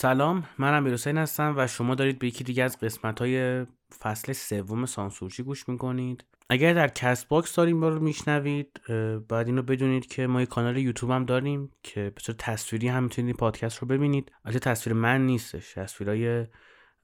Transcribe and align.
سلام 0.00 0.44
من 0.58 0.74
امیر 0.74 0.92
حسین 0.92 1.18
هستم 1.18 1.54
و 1.56 1.66
شما 1.66 1.94
دارید 1.94 2.18
به 2.18 2.26
یکی 2.26 2.44
دیگه 2.44 2.64
از 2.64 2.78
قسمت 2.78 3.18
های 3.18 3.66
فصل 4.00 4.32
سوم 4.32 4.86
سانسورچی 4.86 5.42
گوش 5.42 5.68
می‌کنید. 5.68 6.24
اگر 6.50 6.74
در 6.74 6.88
کست 6.88 7.28
باکس 7.28 7.54
دارید 7.54 7.78
ما 7.78 7.84
رو 7.84 8.00
میشنوید 8.00 8.80
باید 9.28 9.46
اینو 9.46 9.62
بدونید 9.62 10.06
که 10.06 10.26
ما 10.26 10.40
یه 10.40 10.46
کانال 10.46 10.76
یوتیوب 10.76 11.12
هم 11.12 11.24
داریم 11.24 11.70
که 11.82 12.12
به 12.26 12.34
تصویری 12.34 12.88
هم 12.88 13.02
می‌تونید 13.02 13.36
پادکست 13.36 13.78
رو 13.78 13.88
ببینید. 13.88 14.32
البته 14.44 14.58
تصویر 14.58 14.96
من 14.96 15.26
نیستش 15.26 15.72
تصویرای 15.74 16.46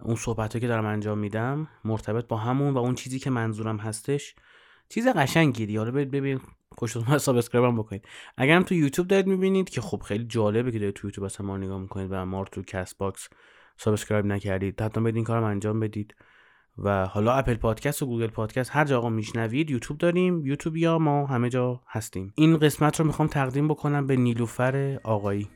اون 0.00 0.16
صحبت 0.16 0.60
که 0.60 0.68
دارم 0.68 0.86
انجام 0.86 1.18
میدم 1.18 1.68
مرتبط 1.84 2.26
با 2.26 2.36
همون 2.36 2.74
و 2.74 2.78
اون 2.78 2.94
چیزی 2.94 3.18
که 3.18 3.30
منظورم 3.30 3.76
هستش. 3.76 4.34
چیز 4.88 5.08
قشنگی 5.08 5.76
حالا 5.76 5.90
برید 5.90 6.10
ببین 6.10 6.40
خوشتون 6.78 7.18
subscribe 7.18 7.66
هم 7.66 7.76
بکنید. 7.78 8.08
اگر 8.36 8.56
هم 8.56 8.62
تو 8.62 8.74
یوتیوب 8.74 9.08
دارید 9.08 9.26
می‌بینید 9.26 9.68
که 9.68 9.80
خب 9.80 10.02
خیلی 10.02 10.24
جالبه 10.24 10.72
که 10.72 10.78
دارید 10.78 10.94
تو 10.94 11.06
یوتیوب 11.06 11.24
اصلا 11.24 11.46
ما 11.46 11.56
نگاه 11.56 11.80
می‌کنید 11.80 12.08
و 12.10 12.24
ما 12.24 12.44
تو 12.44 12.62
کست 12.62 12.98
باکس 12.98 13.28
subscribe 13.76 14.26
نکردید. 14.26 14.82
حتما 14.82 15.04
برید 15.04 15.16
این 15.16 15.24
کارم 15.24 15.44
انجام 15.44 15.80
بدید. 15.80 16.14
و 16.78 17.06
حالا 17.06 17.32
اپل 17.32 17.54
پادکست 17.54 18.02
و 18.02 18.06
گوگل 18.06 18.26
پادکست 18.26 18.70
هر 18.72 18.84
جا 18.84 18.98
آقا 18.98 19.08
میشنوید 19.08 19.70
یوتیوب 19.70 19.98
داریم 19.98 20.46
یوتیوب 20.46 20.76
یا 20.76 20.98
ما 20.98 21.26
همه 21.26 21.48
جا 21.48 21.82
هستیم. 21.88 22.32
این 22.36 22.56
قسمت 22.56 23.00
رو 23.00 23.06
می‌خوام 23.06 23.28
تقدیم 23.28 23.68
بکنم 23.68 24.06
به 24.06 24.16
نیلوفر 24.16 25.00
آقایی. 25.04 25.48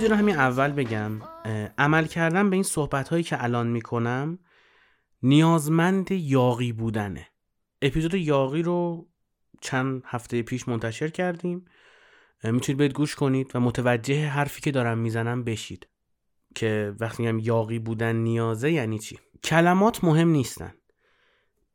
چیزی 0.00 0.10
رو 0.10 0.16
همین 0.16 0.36
اول 0.36 0.72
بگم. 0.72 1.12
عمل 1.78 2.06
کردن 2.06 2.50
به 2.50 2.56
این 2.56 2.62
صحبت 2.62 3.08
هایی 3.08 3.22
که 3.22 3.44
الان 3.44 3.66
می‌کنم 3.66 4.38
نیازمند 5.22 6.10
یاقی 6.10 6.72
بودنه. 6.72 7.26
اپیزود 7.82 8.14
یاقی 8.14 8.62
رو 8.62 9.08
چند 9.60 10.02
هفته 10.06 10.42
پیش 10.42 10.68
منتشر 10.68 11.08
کردیم. 11.08 11.64
می‌تونید 12.44 12.78
برید 12.78 12.92
گوش 12.92 13.14
کنید 13.14 13.50
و 13.54 13.60
متوجه 13.60 14.26
حرفی 14.26 14.60
که 14.60 14.70
دارم 14.70 14.98
می‌زنم 14.98 15.44
بشید. 15.44 15.88
که 16.54 16.94
وقتی 17.00 17.22
میگم 17.22 17.38
یاقی 17.38 17.78
بودن 17.78 18.16
نیازه 18.16 18.72
یعنی 18.72 18.98
چی؟ 18.98 19.18
کلمات 19.44 20.04
مهم 20.04 20.28
نیستن. 20.28 20.74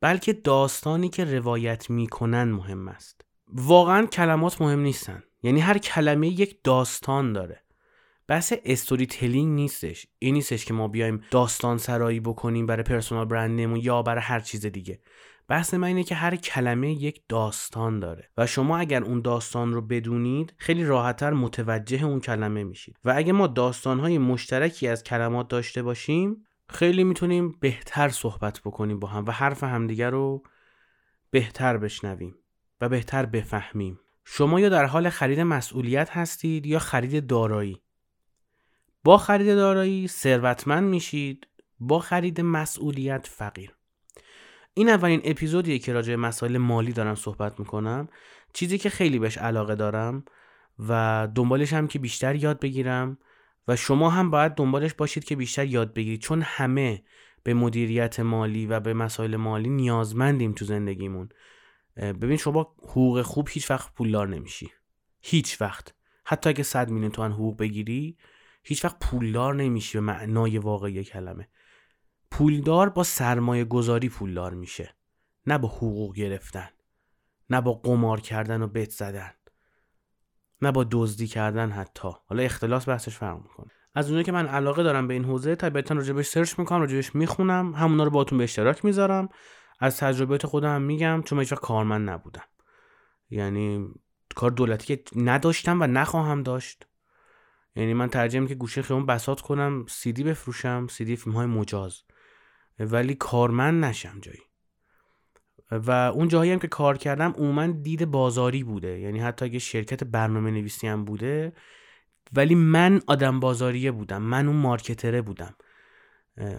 بلکه 0.00 0.32
داستانی 0.32 1.08
که 1.08 1.24
روایت 1.24 1.90
می‌کنن 1.90 2.44
مهم 2.44 2.88
است. 2.88 3.20
واقعا 3.48 4.06
کلمات 4.06 4.60
مهم 4.60 4.80
نیستن. 4.80 5.22
یعنی 5.42 5.60
هر 5.60 5.78
کلمه 5.78 6.28
یک 6.28 6.58
داستان 6.64 7.32
داره. 7.32 7.62
بحث 8.28 8.52
استوری 8.64 9.06
تلینگ 9.06 9.54
نیستش. 9.54 10.06
این 10.18 10.34
نیستش 10.34 10.64
که 10.64 10.74
ما 10.74 10.88
بیایم 10.88 11.20
داستان 11.30 11.78
سرایی 11.78 12.20
بکنیم 12.20 12.66
برای 12.66 12.82
پرسونال 12.82 13.24
برندمون 13.24 13.80
یا 13.82 14.02
برای 14.02 14.22
هر 14.22 14.40
چیز 14.40 14.66
دیگه. 14.66 15.00
بحث 15.48 15.74
من 15.74 15.88
اینه 15.88 16.04
که 16.04 16.14
هر 16.14 16.36
کلمه 16.36 16.92
یک 16.92 17.22
داستان 17.28 18.00
داره 18.00 18.30
و 18.36 18.46
شما 18.46 18.78
اگر 18.78 19.02
اون 19.02 19.20
داستان 19.20 19.72
رو 19.72 19.80
بدونید 19.80 20.54
خیلی 20.56 20.84
راحتتر 20.84 21.32
متوجه 21.32 22.04
اون 22.04 22.20
کلمه 22.20 22.64
میشید. 22.64 22.96
و 23.04 23.12
اگه 23.16 23.32
ما 23.32 23.46
داستانهای 23.46 24.18
مشترکی 24.18 24.88
از 24.88 25.02
کلمات 25.02 25.48
داشته 25.48 25.82
باشیم 25.82 26.46
خیلی 26.68 27.04
می‌تونیم 27.04 27.56
بهتر 27.60 28.08
صحبت 28.08 28.60
بکنیم 28.64 28.98
با 28.98 29.08
هم 29.08 29.24
و 29.24 29.30
حرف 29.30 29.64
همدیگر 29.64 30.10
رو 30.10 30.42
بهتر 31.30 31.76
بشنویم 31.76 32.34
و 32.80 32.88
بهتر 32.88 33.26
بفهمیم. 33.26 33.98
شما 34.24 34.60
یا 34.60 34.68
در 34.68 34.84
حال 34.84 35.08
خرید 35.08 35.40
مسئولیت 35.40 36.10
هستید 36.10 36.66
یا 36.66 36.78
خرید 36.78 37.26
دارایی. 37.26 37.82
با 39.06 39.18
خرید 39.18 39.46
دارایی 39.46 40.08
ثروتمند 40.08 40.88
میشید 40.88 41.46
با 41.80 41.98
خرید 41.98 42.40
مسئولیت 42.40 43.26
فقیر. 43.26 43.74
این 44.74 44.88
اولین 44.88 45.20
اپیزودیه 45.24 45.78
که 45.78 45.92
راجع 45.92 46.14
مسائل 46.14 46.58
مالی 46.58 46.92
دارم 46.92 47.14
صحبت 47.14 47.60
می‌کنم. 47.60 48.08
چیزی 48.52 48.78
که 48.78 48.90
خیلی 48.90 49.18
بهش 49.18 49.38
علاقه 49.38 49.74
دارم 49.74 50.24
و 50.88 51.28
دنبالش 51.34 51.72
هم 51.72 51.88
که 51.88 51.98
بیشتر 51.98 52.34
یاد 52.34 52.60
بگیرم 52.60 53.18
و 53.68 53.76
شما 53.76 54.10
هم 54.10 54.30
باید 54.30 54.52
دنبالش 54.52 54.94
باشید 54.94 55.24
که 55.24 55.36
بیشتر 55.36 55.66
یاد 55.66 55.94
بگیرید 55.94 56.20
چون 56.20 56.42
همه 56.42 57.02
به 57.42 57.54
مدیریت 57.54 58.20
مالی 58.20 58.66
و 58.66 58.80
به 58.80 58.94
مسائل 58.94 59.36
مالی 59.36 59.68
نیازمندیم 59.68 60.52
تو 60.52 60.64
زندگیمون. 60.64 61.28
ببین 61.96 62.36
شما 62.36 62.74
حقوق 62.82 63.22
خوب 63.22 63.48
هیچ 63.50 63.70
وقت 63.70 63.94
پولدار 63.94 64.28
نمیشی. 64.28 64.70
هیچ 65.20 65.60
وقت. 65.60 65.94
حتی 66.24 66.50
اگه 66.50 66.62
100 66.62 66.90
میلیون 66.90 67.12
تومن 67.12 67.32
حقوق 67.32 67.58
بگیری 67.58 68.16
هیچ 68.68 68.84
وقت 68.84 68.98
پولدار 68.98 69.54
نمیشه 69.54 70.00
به 70.00 70.06
معنای 70.06 70.58
واقعی 70.58 71.04
کلمه. 71.04 71.48
پولدار 72.30 72.88
با 72.88 73.02
سرمایه 73.02 73.64
گذاری 73.64 74.08
پولدار 74.08 74.54
میشه. 74.54 74.94
نه 75.46 75.58
با 75.58 75.68
حقوق 75.68 76.14
گرفتن 76.14 76.68
نه 77.50 77.60
با 77.60 77.72
قمار 77.72 78.20
کردن 78.20 78.62
و 78.62 78.66
بت 78.66 78.90
زدن 78.90 79.32
نه 80.62 80.72
با 80.72 80.86
دزدی 80.90 81.26
کردن 81.26 81.70
حتی. 81.70 82.08
حالا 82.26 82.42
اختلاس 82.42 82.88
بحثش 82.88 83.16
فرق 83.16 83.36
می‌کنه. 83.36 83.70
از 83.94 84.06
اونایی 84.06 84.24
که 84.24 84.32
من 84.32 84.46
علاقه 84.46 84.82
دارم 84.82 85.08
به 85.08 85.14
این 85.14 85.24
حوزه 85.24 85.54
طبیعتا 85.54 85.94
راجبش 85.94 86.26
سرچ 86.26 86.58
می‌کنم 86.58 86.80
راجبش 86.80 87.14
می‌خونم. 87.14 87.74
همونا 87.74 88.04
رو 88.04 88.10
باهاتون 88.10 88.38
به 88.38 88.44
اشتراک 88.44 88.84
می‌ذارم. 88.84 89.28
از 89.80 89.96
تجربیات 89.96 90.46
خودم 90.46 90.82
میگم 90.82 91.22
چون 91.24 91.38
هیچ 91.38 91.54
کارمند 91.54 92.10
نبودم. 92.10 92.44
یعنی 93.30 93.88
کار 94.34 94.50
دولتی 94.50 94.96
که 94.96 95.04
نداشتم 95.16 95.82
و 95.82 95.86
نخواهم 95.86 96.42
داشت. 96.42 96.86
یعنی 97.76 97.94
من 97.94 98.08
ترجیح 98.08 98.46
که 98.46 98.54
گوشه 98.54 98.82
خیابون 98.82 99.06
بسات 99.06 99.40
کنم 99.40 99.84
سیدی 99.88 100.24
بفروشم 100.24 100.86
سیدی 100.90 101.16
فیلم 101.16 101.36
های 101.36 101.46
مجاز. 101.46 102.02
ولی 102.78 103.14
کارمند 103.14 103.84
نشم 103.84 104.20
جایی. 104.20 104.40
و 105.70 105.90
اون 105.90 106.28
جایی 106.28 106.52
هم 106.52 106.58
که 106.58 106.68
کار 106.68 106.98
کردم 106.98 107.34
عموما 107.38 107.66
دید 107.66 108.04
بازاری 108.04 108.64
بوده. 108.64 109.00
یعنی 109.00 109.20
حتی 109.20 109.44
اگه 109.44 109.58
شرکت 109.58 110.04
برنامه 110.04 110.50
نویسی 110.50 110.86
هم 110.86 111.04
بوده 111.04 111.52
ولی 112.32 112.54
من 112.54 113.00
آدم 113.06 113.40
بازاریه 113.40 113.92
بودم. 113.92 114.22
من 114.22 114.46
اون 114.46 114.56
مارکتره 114.56 115.22
بودم. 115.22 115.54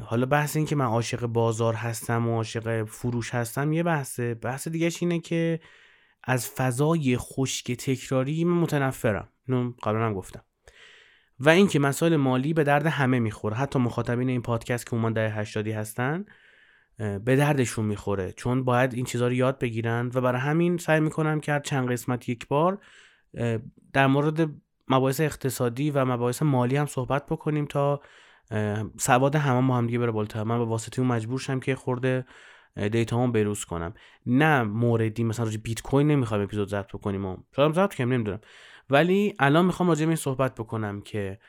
حالا 0.02 0.26
بحث 0.26 0.56
این 0.56 0.66
که 0.66 0.76
من 0.76 0.86
عاشق 0.86 1.26
بازار 1.26 1.74
هستم 1.74 2.28
و 2.28 2.36
عاشق 2.36 2.84
فروش 2.84 3.36
هستم 3.36 3.74
یه 3.74 3.84
بحثه. 3.84 4.34
بحث 4.34 4.68
دیگهش 4.68 5.04
اینه 5.04 5.20
که 5.20 5.60
از 6.24 6.50
فضای 6.50 7.18
خشک 7.18 7.72
تکراری 7.72 8.44
من 8.44 8.58
متنفرم. 8.58 9.30
اینو 9.48 9.74
قبلا 9.84 10.06
هم 10.06 10.14
گفتم. 10.14 10.42
و 11.40 11.50
اینکه 11.50 11.80
مسائل 11.80 12.16
مالی 12.16 12.54
به 12.54 12.64
درد 12.64 12.86
همه 12.86 13.20
می‌خوره. 13.20 13.56
حتی 13.56 13.80
مخاطبین 13.80 14.30
این 14.30 14.42
پادکست 14.42 14.86
که 14.86 14.94
اومان 14.94 15.14
در 15.14 15.40
هشتادی 15.40 15.72
هستن 15.72 16.26
به 16.98 17.36
دردشون 17.36 17.86
می‌خوره. 17.86 18.32
چون 18.32 18.64
باید 18.64 18.94
این 18.94 19.06
چیزها 19.06 19.28
رو 19.28 19.34
یاد 19.34 19.60
بگیرن 19.60 20.12
و 20.14 20.22
برای 20.22 20.42
همین 20.42 20.78
سعی 20.78 21.00
می‌کنم 21.00 21.40
که 21.40 21.62
چند 21.64 21.92
قسمت 21.92 22.30
یک 22.30 22.48
بار 22.48 22.80
در 23.94 24.08
مورد 24.08 24.50
مباحث 24.88 25.22
اقتصادی 25.22 25.92
و 25.92 26.06
مباحث 26.06 26.42
مالی 26.42 26.76
هم 26.76 26.86
صحبت 26.86 27.26
بکنیم 27.26 27.66
تا 27.66 28.02
سواد 28.98 29.36
همه 29.36 29.68
با 29.68 29.78
هم 29.78 29.88
دیگه 29.88 30.00
بره 30.00 30.12
بالاتر. 30.12 30.44
من 30.44 30.58
به 30.58 30.66
واسطه 30.66 31.02
اون 31.02 31.12
مجبور 31.12 31.40
شم 31.40 31.60
که 31.60 31.76
خورده 31.76 32.26
دیتا 32.92 33.28
بروز 33.28 33.66
کنم. 33.66 33.94
نه 34.26 34.64
موردی 34.64 35.24
مثلا 35.24 35.46
راجع 35.46 35.58
بیت 35.58 35.82
کوین 35.82 36.08
نمی‌خوام 36.08 36.42
اپیزود 36.42 36.68
ضبط 36.68 36.88
بکنیم. 36.88 37.26
و 37.26 37.38
شاید 37.56 37.74
ضبط 37.74 37.96
کنم 37.96 38.14
نمی‌دونم. 38.14 38.40
ولی 38.90 39.34
الان 39.40 39.66
می‌خوام 39.66 39.90
راجع 39.90 40.06
به 40.06 40.10
این 40.10 40.16
صحبت 40.16 40.56
بکنم 40.56 41.02
که 41.02 41.40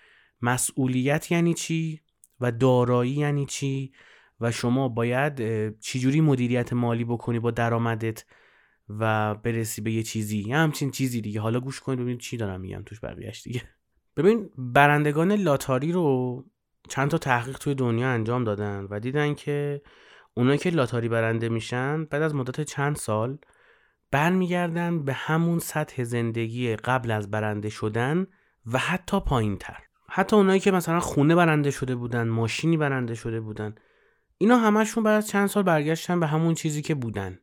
مسئولیت 0.42 1.32
یعنی 1.32 1.54
چی 1.54 2.00
و 2.40 2.52
دارایی 2.52 3.12
یعنی 3.12 3.46
چی 3.46 3.92
و 4.40 4.50
شما 4.52 4.88
باید 4.88 5.38
چجوری 5.80 6.20
مدیریت 6.20 6.72
مالی 6.72 7.04
بکنی 7.04 7.38
با 7.38 7.50
درآمدت 7.50 8.24
و 8.88 9.34
برسی 9.34 9.80
به 9.80 9.92
یه 9.92 10.02
چیزی. 10.02 10.38
یه 10.38 10.56
همچین 10.56 10.90
چیزی 10.90 11.20
دیگه. 11.20 11.40
حالا 11.40 11.60
گوش 11.60 11.80
کنید 11.80 11.98
ببینید 11.98 12.20
چی 12.20 12.36
دارم 12.36 12.60
میگم 12.60 12.82
توش 12.86 13.00
بقیهش 13.00 13.42
دیگه. 13.42 13.62
ببین 14.16 14.50
برندگان 14.58 15.32
لاتاری 15.32 15.92
رو 15.92 16.44
چند 16.88 17.10
تا 17.10 17.18
تحقیق 17.18 17.58
توی 17.58 17.74
دنیا 17.74 18.08
انجام 18.08 18.44
دادن 18.44 18.86
و 18.90 19.00
دیدن 19.00 19.34
که 19.34 19.82
اونایی 20.34 20.58
که 20.58 20.70
لاتاری 20.70 21.08
برنده 21.08 21.48
میشن 21.48 22.04
بعد 22.04 22.22
از 22.22 22.34
مدت 22.34 22.60
چند 22.60 22.96
سال 22.96 23.38
برمیگردن 24.10 25.04
به 25.04 25.12
همون 25.12 25.58
سطح 25.58 26.04
زندگی 26.04 26.76
قبل 26.76 27.10
از 27.10 27.30
برنده 27.30 27.68
شدن 27.68 28.26
و 28.72 28.78
حتی 28.78 29.20
پایین 29.20 29.56
تر 29.56 29.82
حتی 30.08 30.36
اونایی 30.36 30.60
که 30.60 30.70
مثلا 30.70 31.00
خونه 31.00 31.34
برنده 31.34 31.70
شده 31.70 31.94
بودن 31.94 32.28
ماشینی 32.28 32.76
برنده 32.76 33.14
شده 33.14 33.40
بودن 33.40 33.74
اینا 34.38 34.56
همشون 34.56 35.04
بعد 35.04 35.16
از 35.16 35.28
چند 35.28 35.46
سال 35.46 35.62
برگشتن 35.62 36.20
به 36.20 36.26
همون 36.26 36.54
چیزی 36.54 36.82
که 36.82 36.94
بودن. 36.94 37.38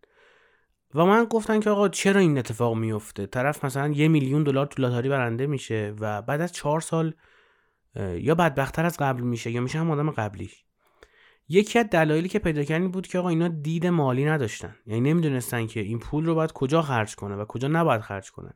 و 0.95 1.06
من 1.06 1.25
گفتن 1.25 1.59
که 1.59 1.69
آقا 1.69 1.89
چرا 1.89 2.19
این 2.21 2.38
اتفاق 2.38 2.75
میفته 2.75 3.25
طرف 3.25 3.65
مثلا 3.65 3.88
یه 3.88 4.07
میلیون 4.07 4.44
دلار 4.44 4.65
تو 4.65 4.81
لاتاری 4.81 5.09
برنده 5.09 5.47
میشه 5.47 5.94
و 6.00 6.21
بعد 6.21 6.41
از 6.41 6.51
چهار 6.51 6.81
سال 6.81 7.13
یا 7.95 8.35
بدبختتر 8.35 8.85
از 8.85 8.97
قبل 8.97 9.21
میشه 9.21 9.51
یا 9.51 9.62
میشه 9.62 9.79
هم 9.79 9.91
آدم 9.91 10.12
قبلیش 10.12 10.64
یکی 11.47 11.80
از 11.80 11.86
دلایلی 11.89 12.30
که 12.30 12.39
پیدا 12.39 12.63
کردن 12.63 12.88
بود 12.88 13.07
که 13.07 13.19
آقا 13.19 13.30
اینا 13.30 13.47
دید 13.47 13.88
مالی 13.88 14.25
نداشتن. 14.25 14.75
یعنی 14.86 15.01
نمی‌دونستن 15.01 15.68
که 15.68 15.80
این 15.80 16.00
پول 16.00 16.25
رو 16.25 16.36
باید 16.36 16.51
کجا 16.51 16.81
خرج 16.81 17.15
کنه 17.15 17.36
و 17.36 17.45
کجا 17.45 17.68
نباید 17.68 18.01
خرج 18.01 18.31
کنن. 18.31 18.53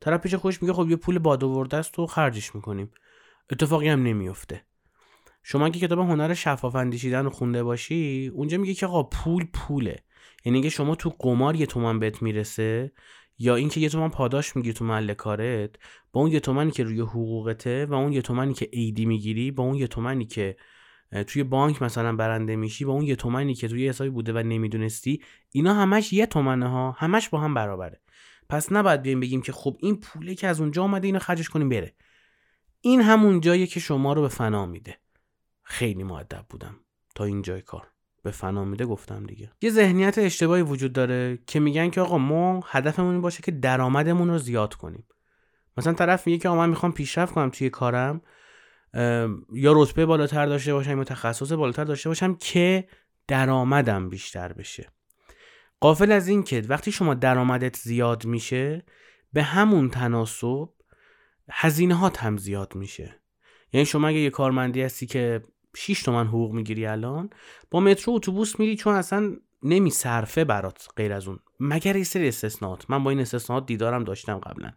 طرف 0.00 0.20
پیش 0.20 0.34
خوش 0.34 0.62
میگه 0.62 0.74
خب 0.74 0.90
یه 0.90 0.96
پول 0.96 1.18
باد 1.18 1.44
آورده 1.44 1.76
است 1.76 1.98
و 1.98 2.06
خرجش 2.06 2.54
می‌کنیم. 2.54 2.90
اتفاقی 3.50 3.88
هم 3.88 4.02
نمیفته 4.02 4.64
شما 5.42 5.70
که 5.70 5.80
کتاب 5.80 5.98
هنر 5.98 6.34
شفاف 6.34 6.74
اندیشیدن 6.74 7.24
رو 7.24 7.30
خونده 7.30 7.62
باشی 7.62 8.30
اونجا 8.34 8.58
میگه 8.58 8.74
که 8.74 8.86
آقا 8.86 9.02
پول 9.02 9.44
پوله. 9.52 10.04
یعنی 10.44 10.62
که 10.62 10.68
شما 10.68 10.94
تو 10.94 11.10
قمار 11.18 11.56
یه 11.56 11.66
تومن 11.66 11.98
بهت 11.98 12.22
می‌رسه 12.22 12.92
یا 13.38 13.56
اینکه 13.56 13.80
یه 13.80 13.88
تومن 13.88 14.08
پاداش 14.08 14.56
می‌گیری 14.56 14.74
تو 14.74 14.84
محل 14.84 15.14
کارت 15.14 15.70
با 16.12 16.20
اون 16.20 16.32
یه 16.32 16.40
تومنی 16.40 16.70
که 16.70 16.84
روی 16.84 17.00
حقوقته 17.00 17.86
و 17.86 17.94
اون 17.94 18.12
یه 18.12 18.22
تومنی 18.22 18.54
که 18.54 18.68
ایدی 18.72 19.06
می‌گیری 19.06 19.50
با 19.50 19.62
اون 19.62 19.74
یه 19.74 19.86
تومنی 19.86 20.26
که 20.26 20.56
توی 21.26 21.42
بانک 21.42 21.82
مثلا 21.82 22.16
برنده 22.16 22.56
میشی 22.56 22.84
با 22.84 22.92
اون 22.92 23.04
یه 23.04 23.16
تومنی 23.16 23.54
که 23.54 23.68
توی 23.68 23.88
حسابی 23.88 24.10
بوده 24.10 24.32
و 24.32 24.38
نمی‌دونستی 24.38 25.22
اینا 25.52 25.74
همش 25.74 26.12
یه 26.12 26.26
تومنه 26.26 26.68
ها 26.68 26.90
همش 26.90 27.28
با 27.28 27.40
هم 27.40 27.54
برابره. 27.54 28.00
پس 28.48 28.72
نباید 28.72 29.02
بیایم 29.02 29.20
بگیم 29.20 29.42
که 29.42 29.52
خب 29.52 29.76
این 29.80 29.96
پوله 30.00 30.34
که 30.34 30.48
از 30.48 30.60
اونجا 30.60 30.82
آمده 30.82 31.06
اینو 31.06 31.18
خرجش 31.18 31.48
کنیم 31.48 31.68
بره. 31.68 31.94
این 32.80 33.00
همون 33.00 33.40
جاییه 33.40 33.66
که 33.66 33.80
شما 33.80 34.12
رو 34.12 34.22
به 34.22 34.28
فنا 34.28 34.66
میده. 34.66 34.96
خیلی 35.62 36.02
معدب 36.02 36.46
بودم 36.48 36.76
تا 37.14 37.24
این 37.24 37.42
جای 37.42 37.62
کار. 37.62 37.86
به 38.22 38.30
فنا 38.30 38.64
میده 38.64 38.86
گفتم 38.86 39.26
دیگه. 39.26 39.50
یه 39.62 39.70
ذهنیت 39.70 40.18
اشتباهی 40.18 40.62
وجود 40.62 40.92
داره 40.92 41.38
که 41.46 41.60
میگن 41.60 41.90
که 41.90 42.00
آقا 42.00 42.18
ما 42.18 42.64
هدفمون 42.66 43.20
باشه 43.20 43.42
که 43.42 43.50
درآمدمون 43.50 44.28
رو 44.28 44.38
زیاد 44.38 44.74
کنیم. 44.74 45.04
مثلا 45.76 45.92
طرف 45.92 46.26
میگه 46.26 46.38
که 46.38 46.48
آقا 46.48 46.58
من 46.58 46.68
می‌خوام 46.68 46.92
پیشرفت 46.92 47.34
کنم 47.34 47.50
توی 47.50 47.70
کارم. 47.70 48.20
یا 49.52 49.72
رتبه 49.72 50.06
بالاتر 50.06 50.46
داشته 50.46 50.72
باشم 50.72 50.98
یا 50.98 51.04
تخصص 51.04 51.52
بالاتر 51.52 51.84
داشته 51.84 52.08
باشم 52.08 52.34
که 52.34 52.88
درآمدم 53.28 54.08
بیشتر 54.08 54.52
بشه. 54.52 54.88
قافل 55.80 56.12
از 56.12 56.28
این 56.28 56.42
که 56.42 56.62
وقتی 56.68 56.92
شما 56.92 57.14
درآمدت 57.14 57.76
زیاد 57.76 58.24
میشه 58.24 58.84
به 59.32 59.42
همون 59.42 59.90
تناسب 59.90 60.68
هزینه 61.50 61.94
هات 61.94 62.22
هم 62.22 62.36
زیاد 62.36 62.74
میشه. 62.74 63.20
یعنی 63.72 63.86
شما 63.86 64.08
اگه 64.08 64.18
یه 64.18 64.30
کارمندی 64.30 64.82
هستی 64.82 65.06
که 65.06 65.44
6 65.76 66.02
تومن 66.02 66.26
حقوق 66.26 66.52
می‌گیری 66.52 66.86
الان 66.86 67.30
با 67.70 67.80
مترو 67.80 68.14
اتوبوس 68.14 68.60
میری 68.60 68.76
چون 68.76 68.94
اصلا 68.94 69.36
نمی 69.62 69.90
صرفه 69.90 70.44
برات 70.44 70.88
غیر 70.96 71.12
از 71.12 71.28
اون. 71.28 71.38
مگر 71.60 71.96
یه 71.96 72.04
سری 72.04 72.28
استثناءات 72.28 72.90
من 72.90 73.04
با 73.04 73.10
این 73.10 73.20
استثناءات 73.20 73.66
دیدارم 73.66 74.04
داشتم 74.04 74.38
قبلا. 74.38 74.72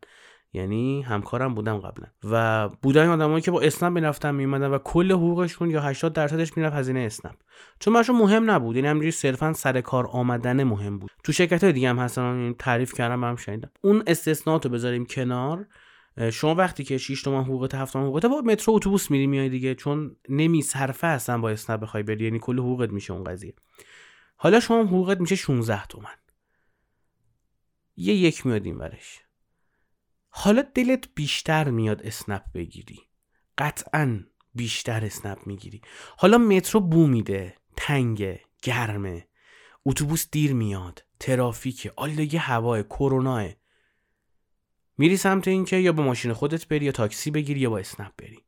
یعنی 0.54 1.02
همکارم 1.02 1.54
بودم 1.54 1.78
قبلا. 1.78 2.08
و 2.24 2.70
بودن 2.70 3.08
آدمایی 3.10 3.42
که 3.42 3.52
با 3.52 3.62
اسنپ 3.62 3.94
می‌رفتن 3.94 4.36
میمدن 4.36 4.68
و 4.68 4.78
کل 4.78 5.12
حقوقشون 5.12 5.70
یا 5.70 5.82
80 5.82 6.14
درصدش 6.14 6.58
می‌رفت 6.58 6.76
هزینه 6.76 7.00
اسنپ. 7.00 7.36
چون 7.80 7.94
براشون 7.94 8.18
مهم 8.18 8.52
نبود 8.52 8.76
یعنی 8.76 8.88
همینجوری 8.88 9.12
صرفا 9.12 9.54
سر 9.54 9.82
کار 9.82 10.08
آمدن 10.08 10.64
مهم 10.64 11.00
بود. 11.00 11.12
تو 11.24 11.32
شرکت 11.32 11.64
های 11.64 11.74
دیگه 11.74 11.90
هم 11.90 12.00
هستن 12.00 12.54
تعریف 12.60 12.94
کردم 12.94 13.24
هم 13.24 13.36
شنیدم. 13.36 13.72
اون 13.82 14.04
استثناءات 14.08 14.66
رو 14.66 14.72
بذاریم 14.72 15.06
کنار. 15.06 15.68
شما 16.32 16.56
وقتی 16.56 16.84
که 16.84 16.98
6 16.98 17.22
تومن 17.22 17.44
حقوقت 17.44 17.76
7 17.76 17.94
تومن 17.94 18.06
حقوقت 18.06 18.26
با 18.26 18.42
مترو 18.42 18.74
اتوبوس 18.74 19.12
میری 19.12 19.28
میای 19.28 19.50
دیگه 19.50 19.76
چون 19.76 20.16
نمی 20.30 20.62
صرفه 20.62 21.08
هستن 21.08 21.42
با 21.42 21.50
اسنپ 21.50 21.80
بخوای 21.80 22.04
بری 22.04 22.24
یعنی 22.24 22.40
کل 22.40 22.60
حقوقت 22.60 22.90
میشه 22.90 23.14
اون 23.14 23.24
قضیه. 23.24 23.54
حالا 24.36 24.60
شما 24.60 24.84
حقوقت 24.84 25.20
میشه 25.20 25.36
16 25.36 25.86
تومن. 25.86 26.16
یه 27.96 28.14
یک 28.14 28.46
میاد 28.46 28.66
این 28.66 28.78
ورش. 28.78 29.23
حالا 30.36 30.62
دلت 30.62 31.10
بیشتر 31.16 31.70
میاد 31.70 32.02
اسنپ 32.02 32.44
بگیری. 32.54 33.00
قطعا 33.58 34.24
بیشتر 34.56 35.06
اسنپ 35.06 35.38
می‌گیری. 35.48 35.82
حالا 36.18 36.38
مترو 36.38 36.80
بو 36.80 37.08
میده 37.08 37.56
تنگه 37.78 38.42
گرمه. 38.64 39.28
اتوبوس 39.86 40.32
دیر 40.32 40.54
میاد 40.54 41.04
ترافیک 41.20 41.92
آلودگی 41.96 42.38
هوای 42.38 42.84
کرونا 42.84 43.50
میری 44.98 45.18
سمت 45.18 45.48
اینکه 45.48 45.78
یا 45.78 45.94
با 45.94 46.04
ماشین 46.04 46.34
خودت 46.34 46.68
بری 46.68 46.86
یا 46.86 46.92
تاکسی 46.92 47.32
بگیری 47.32 47.60
یا 47.60 47.70
با 47.70 47.78
اسنپ 47.78 48.12
بری. 48.18 48.40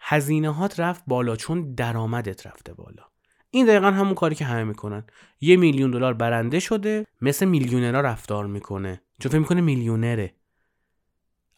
هزینه 0.00 0.50
هات 0.50 0.80
رفت 0.80 1.04
بالا 1.06 1.36
چون 1.36 1.74
درآمدت 1.74 2.46
رفته 2.46 2.74
بالا. 2.74 3.02
این 3.50 3.66
دقیقا 3.66 3.90
همون 3.90 4.14
کاری 4.14 4.34
که 4.34 4.44
همه 4.44 4.64
می‌کنن. 4.64 5.04
یه 5.40 5.56
میلیون 5.56 5.90
دلار 5.90 6.14
برنده 6.14 6.60
شده 6.60 7.06
مثل 7.20 7.46
میلیونرها 7.46 8.00
رفتار 8.00 8.46
می‌کنه. 8.46 9.02
چون 9.20 9.32
فکر 9.32 9.38
می‌کنه 9.38 9.60
میلیونره. 9.60 10.39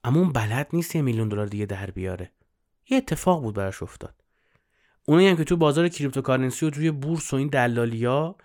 اما 0.05 0.21
اون 0.21 0.33
بلد 0.33 0.69
نیست 0.73 0.97
یه 0.97 1.03
میلیون 1.03 1.29
دلار 1.29 1.47
دیگه 1.47 1.67
در 1.67 1.91
بیاره. 1.91 2.33
یه 2.91 2.97
اتفاق 2.97 3.43
بود 3.43 3.55
براش 3.55 3.83
افتاد. 3.83 4.15
اونایی 5.07 5.29
هم 5.29 5.37
که 5.37 5.45
تو 5.45 5.57
بازار 5.57 5.89
cryptocurrency 5.89 6.67
و 6.67 6.71
توی 6.71 6.91
بورس 6.91 7.33
و 7.33 7.37
این 7.37 7.49
دلالیا 7.49 8.37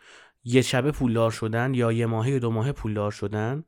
یه 0.44 0.62
شبه 0.62 0.92
پولدار 0.92 1.32
شدن 1.32 1.74
یا 1.74 1.92
یه 1.92 2.06
ماهه 2.06 2.30
یا 2.30 2.40
دو 2.40 2.52
ماهه 2.52 2.72
پولدار 2.72 3.12
شدن 3.12 3.64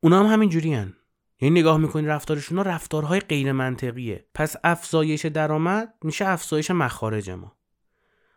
اونا 0.00 0.20
هم 0.20 0.32
همین 0.32 0.48
جوری 0.48 0.74
هن. 0.74 0.94
یعنی 1.40 1.60
نگاه 1.60 1.78
می‌کنی 1.78 2.06
رفتارشون 2.06 2.58
رفتارهای 2.58 3.20
غیر 3.20 3.52
منطقیه 3.52 4.26
پس 4.34 4.56
افزایش 4.64 5.26
درآمد 5.26 5.94
میشه 6.02 6.26
افزایش 6.26 6.70
مخارج 6.70 7.30
ما. 7.30 7.56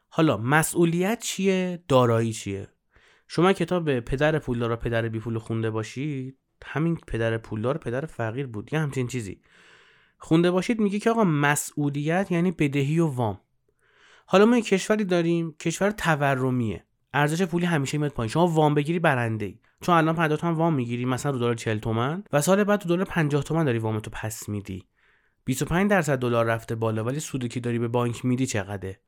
حالا 0.10 0.38
مسئولیت 0.38 1.20
چیه؟ 1.20 1.84
دارایی 1.88 2.34
چیه؟ 2.34 2.68
شما 3.28 3.54
کتاب 3.54 4.00
پدر 4.00 4.40
پولدار 4.40 4.72
و 4.72 4.76
پدر 4.76 5.10
بی 5.10 5.20
پول 5.20 5.38
خونده 5.38 5.70
باشید. 5.70 6.38
همین 6.66 6.98
پدر 7.08 7.38
پولدار 7.38 7.78
پدر 7.78 8.06
فقیر 8.06 8.48
بود 8.48 8.74
یا 8.74 8.80
همچین 8.80 9.08
چیزی. 9.08 9.42
خونده 10.18 10.52
باشید 10.52 10.80
میگه 10.80 11.00
که 11.00 11.10
آقا 11.10 11.24
مسئولیت 11.24 12.32
یعنی 12.32 12.52
بدهی 12.52 13.00
و 13.00 13.08
وام. 13.08 13.42
حالا 14.26 14.46
ما 14.46 14.56
یه 14.56 14.62
کشوری 14.62 15.06
داریم 15.06 15.56
کشور 15.60 15.92
تورمیه. 15.92 16.86
ارزش 17.14 17.42
پولی 17.42 17.66
همیشه 17.66 17.98
میاد 17.98 18.12
پایین. 18.12 18.30
شما 18.30 18.48
وام 18.48 18.74
بگیری 18.74 19.00
برنده 19.00 19.46
ای. 19.46 19.60
چون 19.82 19.96
الان 19.96 20.16
50 20.16 20.38
تومن 20.38 20.54
وام 20.54 20.74
می‌گیری 20.74 21.06
مثلا 21.06 21.32
رو 21.32 21.40
دلار 21.40 21.56
40 21.56 21.78
تومن 21.78 22.24
و 22.34 22.42
سال 22.42 22.64
بعد 22.64 22.80
تو 22.80 22.90
دلار 22.90 23.06
50 23.06 23.44
تومن 23.44 23.66
داری 23.66 23.80
وامتو 23.80 24.12
پس 24.14 24.50
میدی. 24.50 24.88
25 25.46 25.90
درصد 25.90 26.20
دلار 26.20 26.46
رفته 26.46 26.76
بالا 26.76 27.04
ولی 27.04 27.20
سودی 27.20 27.48
که 27.48 27.60
داری 27.60 27.80
به 27.80 27.88
بانک 27.88 28.26
میدی 28.26 28.46
چقدره؟ 28.46 29.00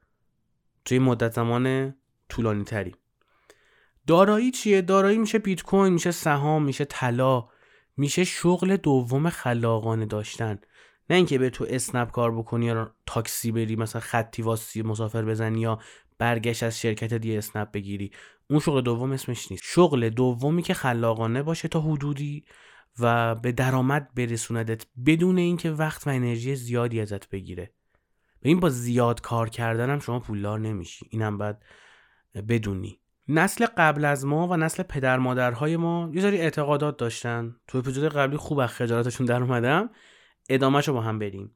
توی 0.85 0.99
مدت 0.99 1.33
زمان 1.33 1.95
طولانی 2.29 2.63
تری 2.63 2.95
دارایی 4.07 4.51
چیه؟ 4.51 4.81
دارایی 4.81 5.17
میشه 5.17 5.39
بیت 5.39 5.63
کوین 5.63 5.93
میشه 5.93 6.11
سهام 6.11 6.63
میشه 6.63 6.85
طلا 6.85 7.47
میشه 7.97 8.23
شغل 8.23 8.77
دوم 8.77 9.29
خلاقانه 9.29 10.05
داشتن. 10.05 10.59
نه 11.09 11.15
اینکه 11.15 11.37
به 11.37 11.49
تو 11.49 11.65
اسنپ 11.69 12.11
کار 12.11 12.37
بکنی 12.37 12.65
یا 12.65 12.95
تاکسی 13.05 13.51
بری 13.51 13.75
مثلا 13.75 14.01
خطی 14.01 14.41
واسی 14.41 14.81
مسافر 14.81 15.25
بزنی 15.25 15.59
یا 15.59 15.79
برگشت 16.17 16.63
از 16.63 16.79
شرکت 16.79 17.13
دیگه 17.13 17.37
اسنپ 17.37 17.71
بگیری. 17.71 18.11
اون 18.49 18.59
شغل 18.59 18.81
دوم 18.81 19.11
اسمش 19.11 19.51
نیست. 19.51 19.63
شغل 19.65 20.09
دومی 20.09 20.61
که 20.61 20.73
خلاقانه 20.73 21.43
باشه 21.43 21.67
تا 21.67 21.81
حدودی 21.81 22.45
و 22.99 23.35
به 23.35 23.51
درآمد 23.51 24.13
برسوندت 24.15 24.85
بدون 25.05 25.37
اینکه 25.37 25.71
وقت 25.71 26.07
و 26.07 26.09
انرژی 26.09 26.55
زیادی 26.55 27.01
ازت 27.01 27.29
بگیره. 27.29 27.71
به 28.41 28.49
این 28.49 28.59
با 28.59 28.69
زیاد 28.69 29.21
کار 29.21 29.49
کردنم 29.49 29.99
شما 29.99 30.19
پولدار 30.19 30.59
نمیشی. 30.59 31.07
اینم 31.09 31.37
باید 31.37 31.55
بدونی. 32.49 32.99
نسل 33.29 33.65
قبل 33.77 34.05
از 34.05 34.25
ما 34.25 34.47
و 34.47 34.57
نسل 34.57 34.83
پدر 34.83 35.19
مادرهای 35.19 35.77
ما 35.77 36.11
یه 36.13 36.21
سری 36.21 36.37
اعتقادات 36.37 36.97
داشتن. 36.97 37.55
تو 37.67 37.77
اپیزود 37.77 38.13
قبلی 38.13 38.37
خوب 38.37 38.59
از 38.59 38.69
خجالتشون 38.69 39.25
در 39.25 39.41
اومدم. 39.41 39.89
ادامهشو 40.49 40.93
با 40.93 41.01
هم 41.01 41.19
بریم 41.19 41.55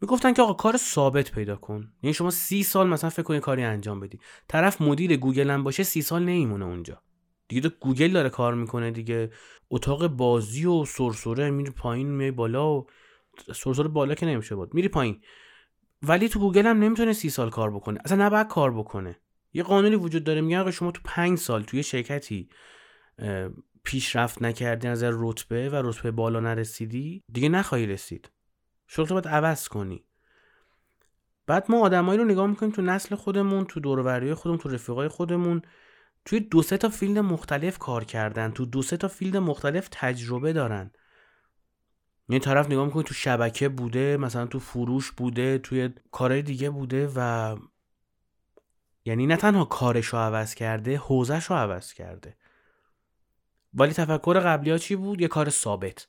می‌گفتن 0.00 0.32
که 0.32 0.42
آقا 0.42 0.52
کار 0.52 0.76
ثابت 0.76 1.32
پیدا 1.32 1.56
کن. 1.56 1.92
یعنی 2.02 2.14
شما 2.14 2.30
سی 2.30 2.62
سال 2.62 2.88
مثلا 2.88 3.10
فکر 3.10 3.22
کنی 3.22 3.40
کاری 3.40 3.62
انجام 3.62 4.00
بدی. 4.00 4.18
طرف 4.48 4.80
مدیر 4.80 5.16
گوگل 5.16 5.50
هم 5.50 5.64
باشه 5.64 5.82
سی 5.82 6.02
سال 6.02 6.22
نمیمونه 6.22 6.64
اونجا. 6.64 7.02
دیگه 7.48 7.68
تو 7.68 7.76
گوگل 7.80 8.12
داره 8.12 8.28
کار 8.28 8.54
می‌کنه 8.54 8.90
دیگه. 8.90 9.30
اتاق 9.70 10.06
بازی 10.06 10.66
و 10.66 10.84
سرسره 10.84 11.50
میری 11.50 11.70
پایین 11.70 12.10
میای 12.10 12.30
بالا 12.30 12.74
و 12.74 12.86
سرسره 13.54 13.88
بالا 13.88 14.14
که 14.14 14.26
نمیشه 14.26 14.54
بود. 14.54 14.74
میری 14.74 14.88
پایین. 14.88 15.20
ولی 16.02 16.28
تو 16.28 16.38
گوگل 16.38 16.66
هم 16.66 16.78
نمی‌تونه 16.78 17.12
سی 17.12 17.30
سال 17.30 17.50
کار 17.50 17.70
بکنه. 17.70 17.98
اصلا 18.04 18.26
نباید 18.26 18.48
کار 18.48 18.72
بکنه. 18.72 19.20
یه 19.56 19.62
قانونی 19.62 19.96
وجود 19.96 20.24
داره 20.24 20.40
میگه 20.40 20.58
آقا 20.58 20.70
شما 20.70 20.90
تو 20.90 21.00
پنج 21.04 21.38
سال 21.38 21.62
توی 21.62 21.82
شرکتی 21.82 22.48
پیشرفت 23.84 24.42
نکردی 24.42 24.88
از 24.88 25.04
رتبه 25.04 25.70
و 25.70 25.82
رتبه 25.84 26.10
بالا 26.10 26.40
نرسیدی 26.40 27.22
دیگه 27.32 27.48
نخواهی 27.48 27.86
رسید. 27.86 28.30
شغل 28.86 29.08
باید 29.08 29.28
عوض 29.28 29.68
کنی. 29.68 30.04
بعد 31.46 31.66
ما 31.68 31.80
آدمایی 31.80 32.18
رو 32.18 32.24
نگاه 32.24 32.46
می‌کنیم 32.46 32.72
تو 32.72 32.82
نسل 32.82 33.14
خودمون 33.14 33.64
تو 33.64 33.80
دوروبری 33.80 34.34
خودمون 34.34 34.58
تو 34.58 34.68
رفیقای 34.68 35.08
خودمون 35.08 35.62
توی 36.24 36.40
دو 36.40 36.62
سه 36.62 36.76
تا 36.76 36.88
field 36.88 37.18
مختلف 37.18 37.78
کار 37.78 38.04
کردن 38.04 38.50
تو 38.50 38.66
دو 38.66 38.82
سه 38.82 38.96
تا 38.96 39.08
field 39.08 39.36
مختلف 39.36 39.88
تجربه 39.92 40.52
دارن. 40.52 40.90
یه 42.28 42.38
طرف 42.38 42.66
نگاه 42.66 42.86
می‌کنی 42.86 43.02
تو 43.02 43.14
شبکه 43.14 43.68
بوده 43.68 44.16
مثلا 44.16 44.46
تو 44.46 44.58
فروش 44.58 45.10
بوده 45.10 45.58
توی 45.58 45.90
کارهای 46.10 46.42
دیگه 46.42 46.70
بوده 46.70 47.10
و 47.16 47.56
یعنی 49.06 49.26
نه 49.26 49.36
تنها 49.36 49.64
کارش 49.64 50.06
رو 50.06 50.18
عوض 50.18 50.54
کرده 50.54 50.96
حوزش 50.96 51.44
رو 51.44 51.56
عوض 51.56 51.92
کرده. 51.92 52.36
ولی 53.74 53.92
تفکر 53.92 54.40
قبلی 54.40 54.70
ها 54.70 54.78
چی 54.78 54.96
بود؟ 54.96 55.20
یه 55.20 55.28
کار 55.28 55.50
ثابت. 55.50 56.08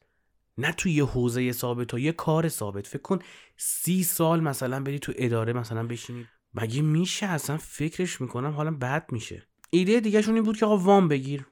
نه 0.58 0.72
توی 0.72 0.92
یه 0.92 1.06
حوزه 1.06 1.52
ثابت 1.52 1.94
و 1.94 2.00
یه 2.00 2.12
کار 2.12 2.50
ثابت. 2.50 2.88
فکر 2.88 3.02
کن 3.02 3.20
سی 3.58 4.04
سال 4.04 4.40
مثلا 4.40 4.84
بری 4.84 5.00
تو 5.00 5.14
اداره 5.16 5.54
مثلا 5.54 5.88
بشینی. 5.88 6.28
مگه 6.54 6.82
میشه؟ 6.82 7.26
اصلا 7.26 7.58
فکرش 7.58 8.22
می‌کنم 8.22 8.52
حالا 8.52 8.72
بد 8.72 9.06
میشه. 9.12 9.48
ایده 9.70 10.00
دیگه 10.00 10.30
این 10.30 10.44
بود 10.44 10.58
که 10.58 10.66
آقا 10.66 10.78
وام 10.78 11.08
بگیر. 11.08 11.48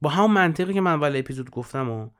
با 0.00 0.10
همون 0.10 0.30
منطقی 0.30 0.74
که 0.74 0.80
من 0.80 0.92
اول 0.92 1.16
اپیزود 1.16 1.50
گفتم 1.50 1.90
و. 1.90 2.10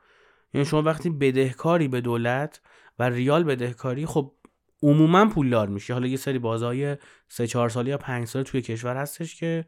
یعنی 0.55 0.65
شما 0.65 0.83
وقتی 0.83 1.11
بدهکاری 1.11 1.89
به 1.89 2.01
دولت 2.01 2.61
و 2.99 3.09
ریال 3.09 3.45
بدهکاری 3.45 4.07
خب 4.07 4.35
عموما 4.83 5.27
پولدار 5.27 5.69
میشه 5.69 5.93
حالا 5.93 6.07
یه 6.07 6.17
سری 6.17 6.39
بازهای 6.39 6.97
سه 7.29 7.47
چهار 7.47 7.69
سالی 7.69 7.91
یا 7.91 7.99
پنج 7.99 8.29
سال 8.29 8.43
توی 8.43 8.63
کشور 8.63 8.97
هستش 8.97 9.37
که 9.37 9.65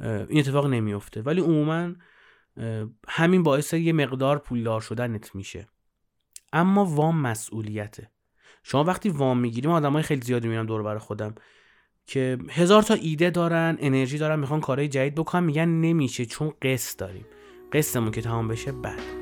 این 0.00 0.38
اتفاق 0.38 0.66
نمیفته 0.66 1.22
ولی 1.22 1.40
عموما 1.40 1.92
همین 3.08 3.42
باعث 3.42 3.74
یه 3.74 3.92
مقدار 3.92 4.38
پولدار 4.38 4.80
شدنت 4.80 5.34
میشه. 5.34 5.68
اما 6.52 6.84
وام 6.84 7.20
مسئولیته. 7.20 8.10
شما 8.62 8.84
وقتی 8.84 9.08
وام 9.08 9.38
می‌گیریم 9.38 9.70
آدمای 9.70 10.02
خیلی 10.02 10.20
زیادی 10.20 10.48
میرم 10.48 10.66
دور 10.66 10.82
بر 10.82 10.98
خودم 10.98 11.34
که 12.06 12.38
هزار 12.50 12.82
تا 12.82 12.94
ایده 12.94 13.30
دارن 13.30 13.76
انرژی 13.80 14.18
دارن 14.18 14.38
می‌خوان 14.38 14.60
کارهای 14.60 14.88
جدید 14.88 15.14
بکنن 15.14 15.44
میگن 15.44 15.68
نمیشه 15.68 16.26
چون 16.26 16.52
قسط 16.62 16.98
داریم. 16.98 17.26
قسطمون 17.72 18.10
که 18.10 18.22
تمام 18.22 18.48
بشه 18.48 18.72
بعد. 18.72 19.21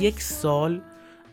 یک 0.00 0.20
سال 0.20 0.82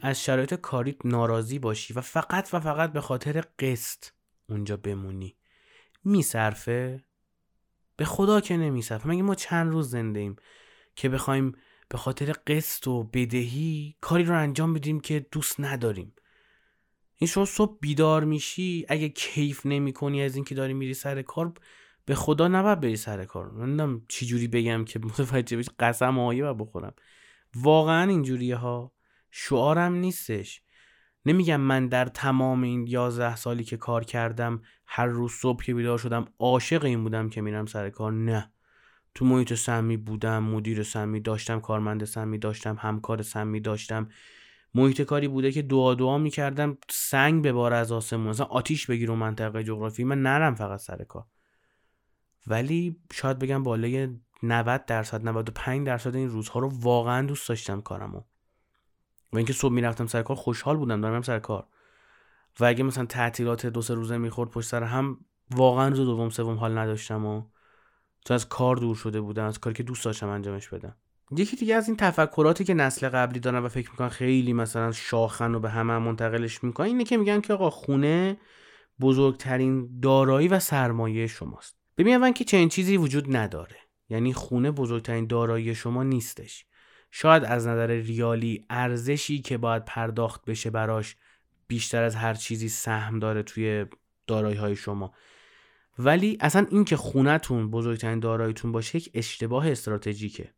از 0.01 0.23
شرایط 0.23 0.53
کاریت 0.53 1.05
ناراضی 1.05 1.59
باشی 1.59 1.93
و 1.93 2.01
فقط 2.01 2.49
و 2.53 2.59
فقط 2.59 2.93
به 2.93 3.01
خاطر 3.01 3.43
قسط 3.59 4.05
اونجا 4.49 4.77
بمونی. 4.77 5.35
میصرفه؟ 6.03 7.03
به 7.95 8.05
خدا 8.05 8.41
که 8.41 8.57
نمیصرفه. 8.57 9.09
مگه 9.09 9.21
ما 9.21 9.35
چند 9.35 9.71
روز 9.71 9.89
زنده 9.89 10.19
ایم 10.19 10.35
که 10.95 11.09
بخوایم 11.09 11.55
به 11.89 11.97
خاطر 11.97 12.31
قسط 12.31 12.87
و 12.87 13.03
بدهی 13.03 13.95
کاری 14.01 14.23
رو 14.23 14.37
انجام 14.37 14.73
بدیم 14.73 14.99
که 14.99 15.25
دوست 15.31 15.59
نداریم؟ 15.59 16.13
این 17.15 17.27
شما 17.27 17.45
صبح 17.45 17.77
بیدار 17.81 18.23
میشی 18.23 18.85
اگه 18.89 19.09
کیف 19.09 19.65
نمی 19.65 19.93
کنی 19.93 20.21
از 20.21 20.35
اینکه 20.35 20.55
داری 20.55 20.73
میری 20.73 20.93
سر 20.93 21.21
کار 21.21 21.53
به 22.05 22.15
خدا 22.15 22.47
نباید 22.47 22.79
بری 22.79 22.97
سر 22.97 23.25
کار. 23.25 23.51
چی 24.07 24.25
جوری 24.25 24.47
بگم 24.47 24.85
که 24.85 24.99
متوجه 24.99 25.57
بشی 25.57 25.71
قسم 25.79 26.19
آیه 26.19 26.45
و 26.45 26.53
بخورم. 26.53 26.93
واقعا 27.55 28.09
اینجوریه 28.09 28.55
ها. 28.55 28.93
شعارم 29.31 29.93
نیستش. 29.93 30.61
نمیگم 31.25 31.61
من 31.61 31.87
در 31.87 32.05
تمام 32.05 32.63
این 32.63 32.87
یازده 32.87 33.35
سالی 33.35 33.63
که 33.63 33.77
کار 33.77 34.03
کردم 34.03 34.61
هر 34.87 35.05
روز 35.05 35.31
صبح 35.31 35.63
که 35.63 35.73
بیدار 35.73 35.97
شدم 35.97 36.25
عاشق 36.39 36.85
این 36.85 37.03
بودم 37.03 37.29
که 37.29 37.41
میرم 37.41 37.65
سر 37.65 37.89
کار. 37.89 38.11
نه. 38.11 38.51
تو 39.15 39.25
محیط 39.25 39.53
سمی 39.53 39.97
بودم 39.97 40.43
مدیر 40.43 40.83
سمی 40.83 41.19
داشتم 41.19 41.59
کارمند 41.59 42.03
سمی 42.03 42.37
داشتم 42.37 42.77
همکار 42.79 43.21
سمی 43.21 43.59
داشتم. 43.59 44.09
محیط 44.73 45.01
کاری 45.01 45.27
بوده 45.27 45.51
که 45.51 45.61
دعا 45.61 45.93
دعا 45.93 46.17
می‌کردم 46.17 46.77
سنگ 46.89 47.43
به 47.43 47.53
بار 47.53 47.73
از 47.73 47.91
آسمون 47.91 48.27
مثلا 48.27 48.45
آتیش 48.45 48.85
بگیر 48.87 49.11
و 49.11 49.15
منطقه 49.15 49.63
جغرافی 49.63 50.03
من 50.03 50.21
نرم 50.21 50.55
فقط 50.55 50.79
سر 50.79 51.03
کار. 51.03 51.25
ولی 52.47 52.99
شاید 53.13 53.39
بگم 53.39 53.63
بالای 53.63 54.19
90 54.43 54.85
درصد 54.85 55.27
95 55.27 55.87
درصد 55.87 56.15
این 56.15 56.29
روزها 56.29 56.59
رو 56.59 56.71
واقعا 56.73 57.27
دوست 57.27 57.49
داشتم 57.49 57.81
کارمو. 57.81 58.21
و 59.33 59.37
اینکه 59.37 59.53
صبح 59.53 59.73
می‌رفتم 59.73 60.07
سر 60.07 60.21
کار 60.21 60.35
خوشحال 60.35 60.77
بودم 60.77 61.01
دارم 61.01 61.21
سر 61.21 61.39
کار. 61.39 61.67
و 62.59 62.65
اگه 62.65 62.83
مثلا 62.83 63.05
تعطیلات 63.05 63.65
دو 63.65 63.81
سه 63.81 63.93
روزه 63.93 64.17
می‌خورد 64.17 64.49
پشت 64.49 64.67
سر 64.67 64.83
هم 64.83 65.25
واقعا 65.51 65.87
روز 65.87 65.99
دوم 65.99 66.29
سوم 66.29 66.57
حال 66.57 66.77
نداشتم 66.77 67.25
و 67.25 67.43
تو 68.25 68.33
از 68.33 68.49
کار 68.49 68.75
دور 68.75 68.95
شده 68.95 69.21
بودم 69.21 69.45
از 69.45 69.59
کاری 69.59 69.73
که 69.73 69.83
دوست 69.83 70.05
داشتم 70.05 70.29
انجامش 70.29 70.69
بدم. 70.69 70.95
یکی 71.31 71.55
دیگه 71.55 71.75
از 71.75 71.87
این 71.87 71.97
تفکراتی 71.97 72.63
که 72.63 72.73
نسل 72.73 73.09
قبلی 73.09 73.39
دارن 73.39 73.63
و 73.63 73.69
فکر 73.69 73.91
می‌کنن 73.91 74.09
خیلی 74.09 74.53
مثلا 74.53 74.91
شاخن 74.91 75.55
و 75.55 75.59
به 75.59 75.69
همه 75.69 75.93
هم 75.93 76.01
منتقلش 76.01 76.63
می‌کنن 76.63 76.87
اینه 76.87 77.03
که 77.03 77.17
میگن 77.17 77.41
که 77.41 77.53
آقا 77.53 77.69
خونه 77.69 78.37
بزرگترین 79.01 79.99
دارایی 79.99 80.47
و 80.47 80.59
سرمایه 80.59 81.27
شماست. 81.27 81.77
ببین 81.97 82.33
که 82.33 82.43
چنین 82.43 82.69
چیزی 82.69 82.97
وجود 82.97 83.35
نداره. 83.35 83.82
یعنی 84.09 84.33
خونه 84.33 84.71
بزرگترین 84.71 85.27
دارایی 85.27 85.75
شما 85.75 86.03
نیستش. 86.03 86.65
شاید 87.11 87.43
از 87.43 87.67
نظر 87.67 87.87
ریالی 87.87 88.65
ارزشی 88.69 89.41
که 89.41 89.57
باید 89.57 89.85
پرداخت 89.85 90.45
بشه 90.45 90.69
براش 90.69 91.15
بیشتر 91.67 92.03
از 92.03 92.15
هر 92.15 92.33
چیزی 92.33 92.69
سهم 92.69 93.19
داره 93.19 93.43
توی 93.43 93.85
دارایی 94.27 94.57
های 94.57 94.75
شما. 94.75 95.13
ولی 95.99 96.37
اصلا 96.39 96.67
این 96.71 96.85
که 96.85 96.97
خونتون 96.97 97.71
بزرگترین 97.71 98.19
داراییتون 98.19 98.71
باشه 98.71 98.97
یک 98.97 99.11
اشتباه 99.13 99.71
استراتژیکه. 99.71 100.53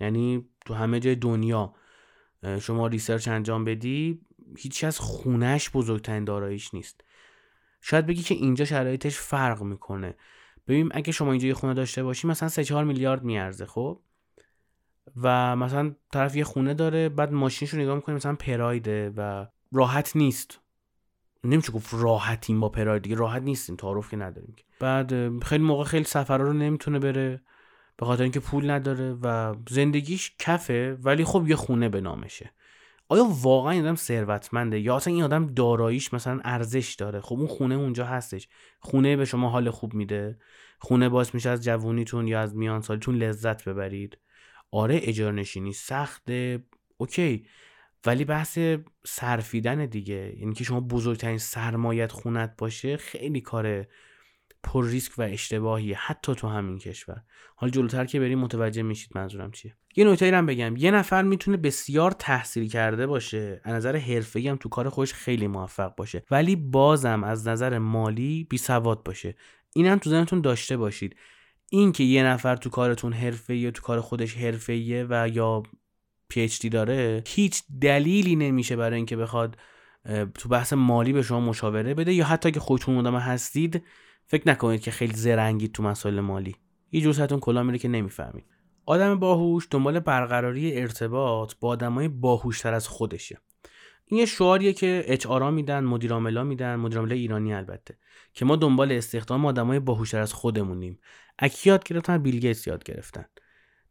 یعنی 0.00 0.48
تو 0.66 0.74
همه 0.74 1.00
جای 1.00 1.14
دنیا 1.14 1.74
شما 2.60 2.86
ریسرچ 2.86 3.28
انجام 3.28 3.64
بدی 3.64 4.20
هیچ 4.58 4.84
از 4.84 4.98
خونش 4.98 5.70
بزرگترین 5.70 6.24
داراییش 6.24 6.74
نیست. 6.74 7.04
شاید 7.80 8.06
بگی 8.06 8.22
که 8.22 8.34
اینجا 8.34 8.64
شرایطش 8.64 9.18
فرق 9.18 9.62
می‌کنه. 9.62 10.14
ببین 10.68 10.90
اگه 10.94 11.12
شما 11.12 11.30
اینجا 11.30 11.48
یه 11.48 11.54
خونه 11.54 11.74
داشته 11.74 12.02
باشی 12.02 12.26
مثلا 12.26 12.48
3 12.48 12.64
4 12.64 12.84
میلیارد 12.84 13.24
میارزه 13.24 13.66
خب؟ 13.66 14.00
و 15.22 15.56
مثلا 15.56 15.94
طرف 16.12 16.36
یه 16.36 16.44
خونه 16.44 16.74
داره 16.74 17.08
بعد 17.08 17.32
ماشینش 17.32 17.70
رو 17.70 17.80
نگاه 17.80 17.96
می‌کنه 17.96 18.14
مثلا 18.14 18.34
پرایده 18.34 19.12
و 19.16 19.46
راحت 19.72 20.16
نیست. 20.16 20.60
نمیشه 21.44 21.72
گفت 21.72 21.94
راحتیم 21.94 22.60
با 22.60 22.68
پراید 22.68 23.02
دیگه 23.02 23.16
راحت 23.16 23.42
نیستیم 23.42 23.76
تعارف 23.76 24.10
که 24.10 24.16
نداریم 24.16 24.56
بعد 24.80 25.38
خیلی 25.42 25.64
موقع 25.64 25.84
خیلی 25.84 26.04
سفرها 26.04 26.46
رو 26.46 26.52
نمی‌تونه 26.52 26.98
بره 26.98 27.40
به 27.96 28.06
خاطر 28.06 28.22
اینکه 28.22 28.40
پول 28.40 28.70
نداره 28.70 29.12
و 29.22 29.54
زندگیش 29.68 30.34
کفه 30.38 30.98
ولی 31.02 31.24
خب 31.24 31.48
یه 31.48 31.56
خونه 31.56 31.88
به 31.88 32.00
نامشه. 32.00 32.50
آیا 33.08 33.24
واقعا 33.24 33.72
این 33.72 33.82
آدم 33.82 33.94
ثروتمنده؟ 33.94 34.80
یا 34.80 34.96
اصلا 34.96 35.14
این 35.14 35.22
آدم 35.22 35.46
داراییش 35.46 36.14
مثلا 36.14 36.40
ارزش 36.44 36.94
داره؟ 36.94 37.20
خب 37.20 37.36
اون 37.38 37.46
خونه 37.46 37.74
اونجا 37.74 38.04
هستش. 38.04 38.48
خونه 38.80 39.16
به 39.16 39.24
شما 39.24 39.48
حال 39.50 39.70
خوب 39.70 39.94
میده. 39.94 40.38
خونه 40.78 41.08
باعث 41.08 41.34
میشه 41.34 41.50
از 41.50 41.64
جوونیتون 41.64 42.28
یا 42.28 42.40
از 42.40 42.56
میان 42.56 42.80
سالتون 42.80 43.14
لذت 43.14 43.68
ببرید. 43.68 44.18
آره 44.70 45.00
اجارنشینی 45.02 45.72
سخته. 45.72 46.64
اوکی. 46.96 47.46
ولی 48.06 48.24
بحث 48.24 48.58
صرفیدن 49.06 49.86
دیگه. 49.86 50.36
یعنی 50.38 50.54
که 50.54 50.64
شما 50.64 50.80
بزرگترین 50.80 51.38
سرمایت 51.38 52.12
خونت 52.12 52.54
باشه 52.58 52.96
خیلی 52.96 53.40
کار 53.40 53.86
پر 54.64 54.86
ریسک 54.86 55.18
و 55.18 55.22
اشتباهی 55.22 55.92
حتی 55.92 56.34
تو 56.34 56.48
همین 56.48 56.78
کشور. 56.78 57.22
حال 57.56 57.70
جلوتر 57.70 58.04
که 58.04 58.20
بریم 58.20 58.38
متوجه 58.38 58.82
میشید 58.82 59.10
منظورم 59.14 59.50
چیه. 59.50 59.76
یه 59.96 60.04
نکته 60.04 60.36
هم 60.36 60.46
بگم. 60.46 60.76
یه 60.76 60.90
نفر 60.90 61.22
می‌تونه 61.22 61.56
بسیار 61.56 62.10
تحصیل 62.10 62.68
کرده 62.68 63.06
باشه. 63.06 63.60
از 63.64 63.74
نظر 63.74 63.96
حرفه‌ای 63.96 64.48
هم 64.48 64.56
تو 64.56 64.68
کار 64.68 64.88
خودش 64.88 65.12
خیلی 65.12 65.46
موفق 65.46 65.94
باشه. 65.94 66.22
ولی 66.30 66.56
بازم 66.56 67.24
از 67.24 67.48
نظر 67.48 67.78
مالی 67.78 68.46
بی 68.50 68.58
سواد 68.58 69.02
باشه. 69.02 69.34
اینم 69.74 69.98
تو 69.98 70.10
ذهنتون 70.10 70.40
داشته 70.40 70.76
باشید. 70.76 71.16
اینکه 71.70 72.04
یه 72.04 72.24
نفر 72.24 72.56
تو 72.56 72.70
کارتون 72.70 73.12
حرفه‌ای 73.12 73.58
یا 73.58 73.70
تو 73.70 73.82
کار 73.82 74.00
خودش 74.00 74.34
حرفه‌ایه 74.36 75.06
و 75.10 75.28
یا 75.28 75.62
پی 76.28 76.48
داره 76.72 77.22
هیچ 77.26 77.62
دلیلی 77.80 78.36
نمیشه 78.36 78.76
برای 78.76 78.96
اینکه 78.96 79.16
بخواد 79.16 79.56
تو 80.34 80.48
بحث 80.48 80.72
مالی 80.72 81.12
به 81.12 81.22
شما 81.22 81.40
مشاوره 81.40 81.94
بده 81.94 82.12
یا 82.12 82.24
حتی 82.24 82.50
که 82.50 82.60
خودتون 82.60 82.96
آدم 82.96 83.16
هستید 83.16 83.82
فکر 84.26 84.48
نکنید 84.48 84.80
که 84.80 84.90
خیلی 84.90 85.14
زرنگید 85.14 85.72
تو 85.72 85.82
مسائل 85.82 86.20
مالی. 86.20 86.56
یه 86.92 87.00
جور 87.00 87.12
سرتون 87.12 87.40
کلا 87.40 87.62
میره 87.62 87.78
که 87.78 87.88
نمی‌فهمید. 87.88 88.44
آدم 88.86 89.18
باهوش 89.18 89.68
دنبال 89.70 90.00
برقراری 90.00 90.80
ارتباط 90.80 91.54
با 91.60 91.68
آدمای 91.68 92.08
باهوشتر 92.08 92.74
از 92.74 92.88
خودشه. 92.88 93.38
این 94.06 94.20
یه 94.20 94.26
شعاریه 94.26 94.72
که 94.72 95.04
اچ 95.06 95.26
آرا 95.26 95.50
میدن 95.50 95.84
مدیر 95.84 96.12
عاملا 96.12 96.44
میدن 96.44 96.76
مدیر 96.76 97.00
ایرانی 97.00 97.54
البته 97.54 97.98
که 98.32 98.44
ما 98.44 98.56
دنبال 98.56 98.92
استخدام 98.92 99.46
آدمای 99.46 99.80
باهوشتر 99.80 100.20
از 100.20 100.32
خودمونیم. 100.32 100.98
اکی 101.38 101.70
یاد 101.70 101.84
گرفتن 101.84 102.18
بیل 102.18 102.44
یاد 102.44 102.84
گرفتن. 102.84 103.24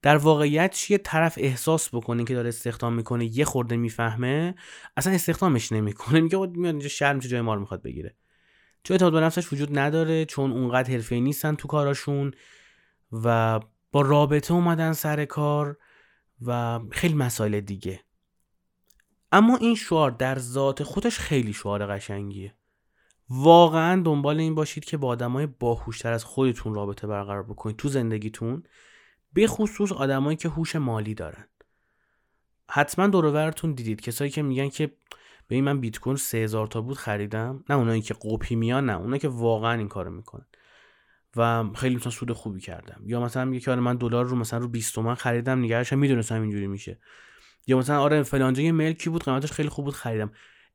در 0.01 0.17
واقعیت 0.17 0.91
یه 0.91 0.97
طرف 0.97 1.37
احساس 1.37 1.95
بکنه 1.95 2.23
که 2.23 2.33
داره 2.33 2.49
استخدام 2.49 2.93
می‌کنه 2.93 3.37
یه 3.37 3.45
خورده 3.45 3.77
می‌فهمه 3.77 4.55
اصلا 4.97 5.13
استخدامش 5.13 5.71
نمی‌کنه. 5.71 6.21
میگه 6.21 6.37
میاد 6.37 6.57
اینجا 6.57 6.87
شرم 6.87 7.19
جای 7.19 7.41
ما 7.41 7.53
رو 7.53 7.59
می‌خواد 7.59 7.81
بگیره؟ 7.81 8.15
چون 8.83 8.95
اعتماد 8.95 9.13
به 9.13 9.19
نفسش 9.19 9.53
وجود 9.53 9.79
نداره 9.79 10.25
چون 10.25 10.51
اونقدر 10.51 10.91
حرفه‌ای 10.91 11.21
نیستن 11.21 11.55
تو 11.55 11.67
کاراشون 11.67 12.31
و 13.11 13.59
با 13.91 14.01
رابطه 14.01 14.53
اومدن 14.53 14.93
سر 14.93 15.25
کار 15.25 15.77
و 16.41 16.79
خیلی 16.91 17.13
مسائل 17.13 17.59
دیگه. 17.59 17.99
اما 19.31 19.57
این 19.57 19.75
شعار 19.75 20.11
در 20.11 20.39
ذات 20.39 20.83
خودش 20.83 21.19
خیلی 21.19 21.53
شعار 21.53 21.87
قشنگیه. 21.87 22.55
واقعا 23.29 24.01
دنبال 24.01 24.39
این 24.39 24.55
باشید 24.55 24.85
که 24.85 24.97
با 24.97 25.07
آدمای 25.07 25.45
باهوشتر 25.45 26.13
از 26.13 26.23
خودتون 26.23 26.73
رابطه 26.73 27.07
برقرار 27.07 27.43
بکنید 27.43 27.75
تو 27.75 27.87
زندگیتون 27.89 28.63
به 29.33 29.47
خصوص 29.47 29.91
آدمایی 29.91 30.37
که 30.37 30.49
هوش 30.49 30.75
مالی 30.75 31.13
دارن. 31.13 31.47
حتما 32.69 33.07
دورورتون 33.07 33.73
دیدید 33.73 34.01
کسایی 34.01 34.31
که 34.31 34.41
میگن 34.41 34.69
که 34.69 34.91
به 35.47 35.55
این 35.55 35.63
من 35.63 35.79
بیت 35.79 35.99
کوین 35.99 36.15
3000 36.15 36.67
تا 36.67 36.81
بود 36.81 36.97
خریدم. 36.97 37.63
نه 37.69 37.75
اونایی 37.75 38.01
که 38.01 38.13
قپی 38.13 38.55
میان 38.55 38.85
نه. 38.85 38.97
اونایی 38.97 39.19
که 39.19 39.27
واقعا 39.27 39.73
این 39.73 39.87
کارو 39.87 40.11
می‌کنن. 40.11 40.45
و 41.35 41.63
خیلی 41.75 41.95
مثلا 41.95 42.11
سود 42.11 42.31
خوبی 42.31 42.59
کردم. 42.59 43.01
یا 43.05 43.21
مثلا 43.21 43.45
میگه 43.45 43.59
که 43.59 43.71
آره 43.71 43.79
من 43.79 43.97
دلار 43.97 44.25
رو 44.25 44.35
مثلا 44.35 44.59
رو 44.59 44.67
20 44.67 44.95
تومن 44.95 45.15
خریدم 45.15 45.59
نگرشم 45.59 45.99
می‌دونستم 45.99 46.41
اینجوری 46.41 46.67
میشه. 46.67 46.99
یا 47.67 47.77
مثلا 47.77 47.99
آره 47.99 48.23
فلانجا 48.23 48.63
یه 48.63 48.71
ملکی 48.71 49.09
بود؟ 49.09 49.23
قیمتش 49.23 49.51
خیلی 49.51 49.69
خوب 49.69 49.85
بود 49.85 49.93
خریدم. 49.93 50.31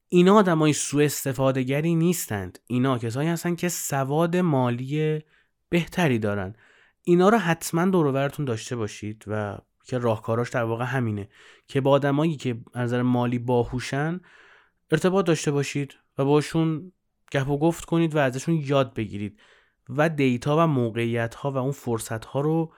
اینا 0.08 0.34
آدمای 0.34 0.72
سوء 0.72 1.04
استفاده 1.04 1.62
گری 1.62 1.94
نیستند. 1.94 2.58
اینا 2.66 2.98
کسایی 2.98 3.28
هستن 3.28 3.54
که 3.54 3.68
سواد 3.68 4.36
مالی 4.36 5.20
بهتری 5.68 6.18
دارن. 6.18 6.56
اینا 7.02 7.28
رو 7.28 7.38
حتما 7.38 7.86
دور 7.86 8.28
داشته 8.28 8.76
باشید 8.76 9.24
و 9.26 9.58
که 9.84 9.98
راهکاراش 9.98 10.50
در 10.50 10.62
واقع 10.62 10.84
همینه 10.84 11.28
که 11.66 11.80
با 11.80 11.90
آدمایی 11.90 12.36
که 12.36 12.56
از 12.74 12.82
نظر 12.84 13.02
مالی 13.02 13.38
باهوشن 13.38 14.20
ارتباط 14.90 15.26
داشته 15.26 15.50
باشید 15.50 15.94
و 16.18 16.24
باشون 16.24 16.92
گپ 17.32 17.48
و 17.48 17.58
گفت 17.58 17.84
کنید 17.84 18.14
و 18.14 18.18
ازشون 18.18 18.54
یاد 18.54 18.94
بگیرید 18.94 19.40
و 19.88 20.08
دیتا 20.08 20.56
و 20.56 20.66
موقعیت 20.66 21.34
ها 21.34 21.50
و 21.50 21.56
اون 21.56 21.72
فرصت 21.72 22.24
ها 22.24 22.40
رو 22.40 22.74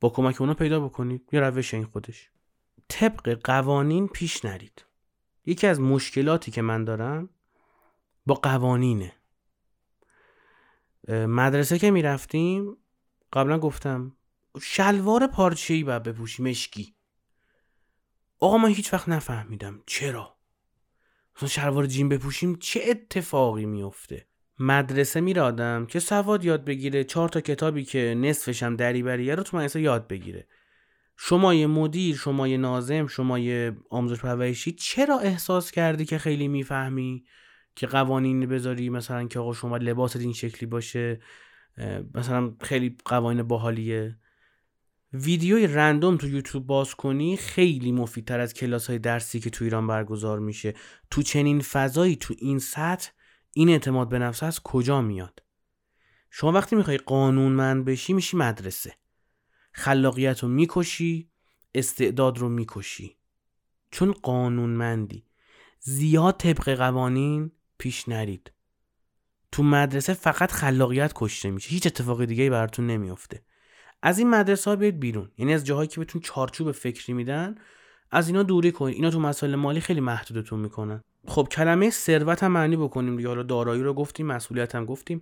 با 0.00 0.08
کمک 0.08 0.40
اونا 0.40 0.54
پیدا 0.54 0.80
بکنید. 0.80 1.28
یه 1.32 1.40
روش 1.40 1.74
این 1.74 1.84
خودش. 1.84 2.30
طبق 2.88 3.40
قوانین 3.44 4.08
پیش 4.08 4.44
نرید. 4.44 4.84
یکی 5.46 5.66
از 5.66 5.80
مشکلاتی 5.80 6.50
که 6.50 6.62
من 6.62 6.84
دارم 6.84 7.28
با 8.26 8.34
قوانینه. 8.34 9.12
مدرسه 11.08 11.78
که 11.78 11.90
می‌رفتیم 11.90 12.76
قبلا 13.32 13.58
گفتم 13.58 14.16
شلوار 14.62 15.26
پارچه‌ای 15.26 15.84
باید 15.84 16.02
بپوشی 16.02 16.42
مشکی. 16.42 16.94
آقا 18.38 18.58
من 18.58 18.68
هیچ 18.68 18.92
وقت 18.92 19.08
نفهمیدم 19.08 19.82
چرا. 19.86 20.31
مثلا 21.36 21.48
شلوار 21.48 21.86
جین 21.86 22.08
بپوشیم 22.08 22.56
چه 22.60 22.80
اتفاقی 22.88 23.66
میفته 23.66 24.26
مدرسه 24.58 25.20
میره 25.20 25.42
آدم 25.42 25.86
که 25.86 26.00
سواد 26.00 26.44
یاد 26.44 26.64
بگیره 26.64 27.04
چهار 27.04 27.28
تا 27.28 27.40
کتابی 27.40 27.84
که 27.84 28.14
نصفش 28.18 28.62
هم 28.62 28.76
دریبریه 28.76 29.34
رو 29.34 29.42
تو 29.42 29.56
مدرسه 29.56 29.80
یاد 29.80 30.08
بگیره. 30.08 30.46
شما 31.16 31.54
یه 31.54 31.66
مدیر 31.66 32.16
شما 32.16 32.48
یه 32.48 32.56
نازم 32.56 33.06
شما 33.06 33.38
یه 33.38 33.76
آموزش 33.90 34.20
پرورشی 34.20 34.72
چرا 34.72 35.18
احساس 35.18 35.70
کردی 35.70 36.04
که 36.04 36.18
خیلی 36.18 36.48
می‌فهمی 36.48 37.24
که 37.76 37.86
قوانین 37.86 38.46
بذاری؟ 38.46 38.88
مثلا 38.88 39.26
که 39.26 39.38
آقا 39.38 39.52
شما 39.52 39.76
لباست 39.76 40.16
این 40.16 40.32
شکلی 40.32 40.66
باشه 40.66 41.20
مثلا 42.14 42.52
خیلی 42.60 42.96
قوانین 43.04 43.42
باحالیه. 43.42 44.16
ویدیوی 45.14 45.66
رندوم 45.66 46.16
تو 46.16 46.28
یوتیوب 46.28 46.66
باز 46.66 46.94
کنی 46.94 47.36
خیلی 47.36 47.92
مفیدتر 47.92 48.40
از 48.40 48.54
کلاس 48.54 48.86
های 48.86 48.98
درسی 48.98 49.40
که 49.40 49.50
تو 49.50 49.64
ایران 49.64 49.86
برگزار 49.86 50.38
میشه. 50.38 50.74
تو 51.10 51.22
چنین 51.22 51.60
فضایی 51.60 52.16
تو 52.16 52.34
این 52.38 52.58
سطح 52.58 53.10
این 53.52 53.68
اعتماد 53.68 54.08
به 54.08 54.18
نفس 54.18 54.42
از 54.42 54.60
کجا 54.60 55.00
میاد؟ 55.00 55.42
شما 56.30 56.52
وقتی 56.52 56.76
می‌خوای 56.76 56.96
قانونمند 56.96 57.84
بشی 57.84 58.12
میشی 58.12 58.36
مدرسه. 58.36 58.94
خلاقیت 59.72 60.38
رو 60.38 60.48
می‌کشی 60.48 61.30
استعداد 61.74 62.38
رو 62.38 62.48
می‌کشی. 62.48 63.16
چون 63.90 64.12
قانونمندی. 64.12 65.26
زیاد 65.80 66.36
طبق 66.36 66.74
قوانین 66.74 67.52
پیش 67.78 68.08
نرید. 68.08 68.52
تو 69.52 69.62
مدرسه 69.62 70.14
فقط 70.14 70.52
خلاقیت 70.52 71.12
کشته 71.14 71.50
میشه. 71.50 71.70
هیچ 71.70 71.86
اتفاق 71.86 72.24
دیگه 72.24 72.50
براتون 72.50 72.86
نمیافته. 72.86 73.42
از 74.02 74.18
این 74.18 74.30
مدرسه 74.30 74.70
ها 74.70 74.76
بیاید 74.76 75.00
بیرون. 75.00 75.30
یعنی 75.38 75.54
از 75.54 75.64
جاهایی 75.64 75.88
که 75.88 76.00
بهتون 76.00 76.20
چارچوب 76.20 76.72
فکری 76.72 77.12
میدن 77.12 77.54
از 78.10 78.28
اینا 78.28 78.42
دوری 78.42 78.72
کنید. 78.72 78.94
اینا 78.94 79.10
تو 79.10 79.20
مسائل 79.20 79.54
مالی 79.54 79.80
خیلی 79.80 80.00
محدودتون 80.00 80.60
می‌کنن. 80.60 81.00
خب 81.26 81.48
کلمه 81.50 81.90
ثروت 81.90 82.42
هم 82.42 82.52
معنی 82.52 82.76
بکنیم 82.76 83.16
دیگه. 83.16 83.28
حالا 83.28 83.42
دارایی 83.42 83.82
رو 83.82 83.94
گفتیم 83.94 84.26
مسئولیت 84.26 84.74
هم 84.74 84.84
گفتیم. 84.84 85.20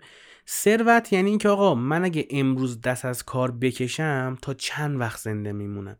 ثروت 0.48 1.12
یعنی 1.12 1.30
اینکه 1.30 1.48
آقا 1.48 1.74
من 1.74 2.04
اگه 2.04 2.26
امروز 2.30 2.80
دست 2.80 3.04
از 3.04 3.22
کار 3.22 3.50
بکشم 3.50 4.36
تا 4.42 4.54
چند 4.54 5.00
وقت 5.00 5.20
زنده 5.20 5.52
میمونم؟ 5.52 5.96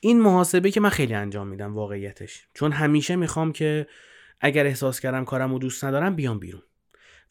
این 0.00 0.20
محاسبه 0.20 0.70
که 0.70 0.80
من 0.80 0.88
خیلی 0.88 1.14
انجام 1.14 1.48
میدم 1.48 1.74
واقعیتش. 1.74 2.46
چون 2.54 2.72
همیشه 2.72 3.16
می‌خوام 3.16 3.52
که 3.52 3.86
اگر 4.40 4.66
احساس 4.66 5.00
کردم 5.00 5.24
کارم 5.24 5.52
رو 5.52 5.58
دوست 5.58 5.84
ندارم 5.84 6.16
بیام 6.16 6.38
بیرون. 6.38 6.62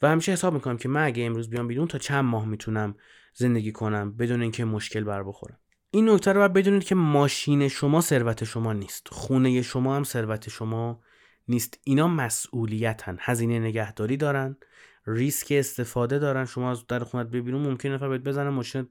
و 0.02 0.10
همیشه 0.10 0.32
حساب 0.32 0.54
می‌کنم 0.54 0.78
که 0.78 0.90
من 0.90 1.06
اگه 1.06 1.24
امروز 1.24 1.50
بیام 1.50 1.68
بیرون 1.68 1.88
تا 1.88 1.98
چند 1.98 2.26
ماه 2.26 2.46
می‌تونم 2.46 2.96
زندگی 3.40 3.72
کنم 3.72 4.18
بدون 4.18 4.42
اینکه 4.42 4.66
مشکل 4.66 5.04
بر 5.04 5.24
بخورم. 5.24 5.60
این 5.92 6.10
نکته 6.10 6.32
رو 6.32 6.40
باید 6.40 6.54
بدونید 6.54 6.84
که 6.84 6.96
ماشین 6.96 7.68
شما 7.68 8.02
ثروت 8.02 8.44
شما 8.44 8.74
نیست. 8.74 9.08
خونه 9.12 9.62
شما 9.62 9.96
هم 9.96 10.04
ثروت 10.04 10.50
شما 10.50 11.02
نیست. 11.48 11.80
اینا 11.84 12.08
مسئولیتن. 12.08 13.18
هزینه 13.20 13.60
نگهداری 13.60 14.18
دارن. 14.18 14.58
ریسک 15.08 15.48
استفاده 15.52 16.20
دارن. 16.20 16.46
شما 16.46 16.72
از 16.72 16.88
در 16.88 17.00
خونت 17.00 17.28
ببینون 17.28 17.62
ممکن 17.62 17.90
نفر 17.90 18.10
بهت 18.10 18.22
بزنه 18.22 18.50
ماشین 18.50 18.88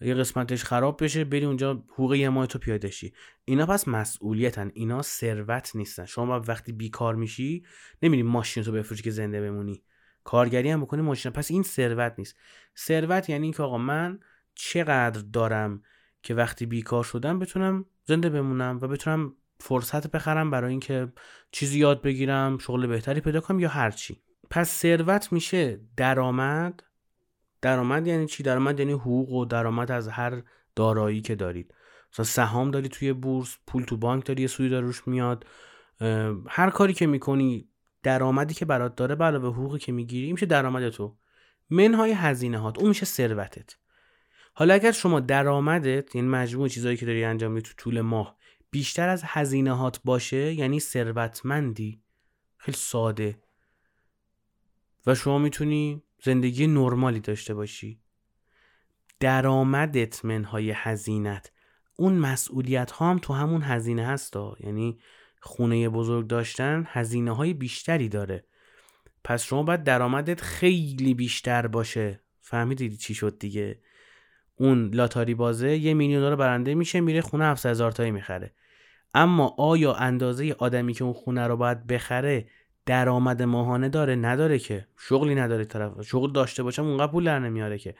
یه 0.00 0.14
قسمتش 0.14 0.64
خراب 0.64 1.04
بشه 1.04 1.24
بری 1.24 1.44
اونجا 1.44 1.84
حقوق 1.92 2.14
یه 2.14 2.28
ماه 2.28 2.46
تو 2.46 2.58
پیاده 2.58 2.90
شی. 2.90 3.12
اینا 3.44 3.66
پس 3.66 3.88
مسئولیتن. 3.88 4.70
اینا 4.74 5.02
ثروت 5.02 5.76
نیستن. 5.76 6.04
شما 6.04 6.40
وقتی 6.40 6.72
بیکار 6.72 7.14
میشی 7.14 7.64
نمیری 8.02 8.22
ماشین 8.22 8.62
تو 8.62 8.72
بفروشی 8.72 9.02
که 9.02 9.10
زنده 9.10 9.40
بمونی. 9.40 9.82
کارگری 10.28 10.70
هم 10.70 10.80
بکنی 10.80 11.02
ماشین 11.02 11.32
پس 11.32 11.50
این 11.50 11.62
ثروت 11.62 12.14
نیست. 12.18 12.36
ثروت 12.76 13.28
یعنی 13.28 13.42
اینکه 13.46 13.62
آقا 13.62 13.78
من 13.78 14.20
چقدر 14.54 15.20
دارم 15.32 15.82
که 16.22 16.34
وقتی 16.34 16.66
بیکار 16.66 17.04
شدم 17.04 17.38
بتونم 17.38 17.84
زنده 18.04 18.30
بمونم 18.30 18.78
و 18.82 18.88
بتونم 18.88 19.32
فرصت 19.60 20.10
بخرم 20.10 20.50
برای 20.50 20.70
اینکه 20.70 21.12
چیزی 21.52 21.78
یاد 21.78 22.02
بگیرم 22.02 22.58
شغل 22.58 22.86
بهتری 22.86 23.20
پیدا 23.20 23.40
کنم 23.40 23.60
یا 23.60 23.68
هر 23.68 23.90
چی. 23.90 24.22
پس 24.50 24.70
ثروت 24.70 25.32
میشه 25.32 25.80
درآمد. 25.96 26.82
درآمد 27.62 28.06
یعنی 28.06 28.26
چی؟ 28.26 28.42
درآمد 28.42 28.80
یعنی 28.80 28.92
حقوق 28.92 29.32
و 29.32 29.44
درآمد 29.44 29.92
از 29.92 30.08
هر 30.08 30.42
دارایی 30.76 31.20
که 31.20 31.34
دارید. 31.34 31.74
مثلا 32.12 32.24
سهام 32.24 32.70
داری 32.70 32.88
توی 32.88 33.12
بورس 33.12 33.56
پول 33.66 33.82
تو 33.82 33.96
بانک 33.96 34.26
داری 34.26 34.42
یه 34.42 34.48
سودی 34.48 34.68
روش 34.68 35.08
میاد. 35.08 35.46
هر 36.48 36.70
کاری 36.70 36.92
که 36.92 37.06
می‌کنی 37.06 37.68
درآمدی 38.02 38.54
که 38.54 38.64
برات 38.64 38.96
داره 38.96 39.14
به 39.14 39.24
علاوه 39.24 39.54
حقوقی 39.54 39.78
که 39.78 39.92
می‌گیری 39.92 40.32
میشه 40.32 40.46
درآمد 40.46 40.88
تو. 40.88 41.16
منهای 41.70 42.12
هزینه 42.12 42.58
هات 42.58 42.78
اون 42.78 42.88
میشه 42.88 43.06
ثروتت. 43.06 43.76
حالا 44.54 44.74
اگر 44.74 44.92
شما 44.92 45.20
درآمدت 45.20 46.14
یعنی 46.14 46.28
مجموع 46.28 46.68
چیزایی 46.68 46.96
که 46.96 47.06
داری 47.06 47.24
انجام 47.24 47.52
میدی 47.52 47.68
تو 47.68 47.74
طول 47.76 48.00
ماه 48.00 48.36
بیشتر 48.70 49.08
از 49.08 49.22
هزینه 49.24 49.72
هات 49.72 50.00
باشه 50.04 50.54
یعنی 50.54 50.80
ثروتمندی 50.80 52.02
خیلی 52.56 52.76
ساده. 52.76 53.38
و 55.06 55.14
شما 55.14 55.38
می‌تونی 55.38 56.02
زندگی 56.24 56.66
نرمالی 56.66 57.20
داشته 57.20 57.54
باشی. 57.54 58.00
درآمدت 59.20 60.24
منهای 60.24 60.70
هزینت 60.70 61.52
اون 61.96 62.12
مسئولیت 62.12 62.90
ها 62.90 63.10
هم 63.10 63.18
تو 63.18 63.32
همون 63.32 63.62
هزینه 63.62 64.06
هستا 64.06 64.56
یعنی 64.60 64.98
خونه 65.40 65.88
بزرگ 65.88 66.26
داشتن 66.26 66.84
هزینه 66.88 67.36
های 67.36 67.54
بیشتری 67.54 68.08
داره. 68.08 68.44
پس 69.24 69.44
شما 69.44 69.62
باید 69.62 69.84
درآمدت 69.84 70.40
خیلی 70.40 71.14
بیشتر 71.14 71.66
باشه. 71.66 72.20
فهمیدید 72.40 72.98
چی 72.98 73.14
شد 73.14 73.38
دیگه؟ 73.38 73.78
اون 74.56 74.94
لاتاری 74.94 75.34
بازه 75.34 75.76
یه 75.76 75.94
میلیون 75.94 76.20
دلار 76.20 76.36
برنده 76.36 76.74
میشه 76.74 77.00
میره 77.00 77.20
خونه 77.20 77.44
700 77.44 77.70
هزار 77.70 77.92
تایی 77.92 78.10
می‌خره. 78.10 78.52
اما 79.14 79.54
آیا 79.58 79.94
اندازه 79.94 80.56
آدمی 80.58 80.92
که 80.92 81.04
اون 81.04 81.12
خونه 81.12 81.46
رو 81.46 81.56
باید 81.56 81.86
بخره 81.86 82.46
درآمد 82.86 83.42
ماهانه 83.42 83.88
داره؟ 83.88 84.14
نداره 84.14 84.58
که. 84.58 84.86
شغلی 84.98 85.34
نداره 85.34 85.64
طرف. 85.64 86.02
شغل 86.02 86.32
داشته 86.32 86.62
باشم 86.62 86.84
اونقدر 86.84 87.12
پول 87.12 87.24
در 87.24 87.38
نمیاره 87.38 87.78
که. 87.78 87.94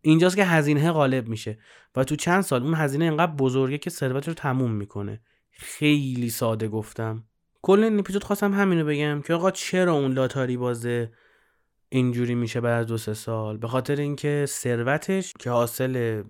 اینجاست 0.00 0.36
که 0.36 0.44
هزینه 0.44 0.92
غالب 0.92 1.28
میشه 1.28 1.58
و 1.96 2.04
تو 2.04 2.16
چند 2.16 2.42
سال 2.42 2.62
اون 2.62 2.74
هزینه 2.74 3.04
اینقدر 3.04 3.32
بزرگه 3.32 3.78
که 3.78 3.90
ثروت 3.90 4.28
رو 4.28 4.34
تموم 4.34 4.70
می‌کنه. 4.70 5.20
خیلی 5.56 6.30
ساده 6.30 6.68
گفتم. 6.68 7.24
کل 7.62 7.84
این 7.84 7.98
اپیزود 7.98 8.24
خواستم 8.24 8.54
همینو 8.54 8.84
بگم 8.84 9.22
که 9.22 9.34
آقا 9.34 9.50
چرا 9.50 9.92
اون 9.92 10.12
لاتاری 10.12 10.56
بازه 10.56 11.12
اینجوری 11.88 12.34
میشه 12.34 12.60
بعد 12.60 12.80
از 12.80 12.86
دو 12.86 12.98
سه 12.98 13.14
سال؟ 13.14 13.56
به 13.56 13.68
خاطر 13.68 13.96
اینکه 13.96 14.44
ثروتش 14.48 15.32
که 15.38 15.50
حاصل 15.50 16.22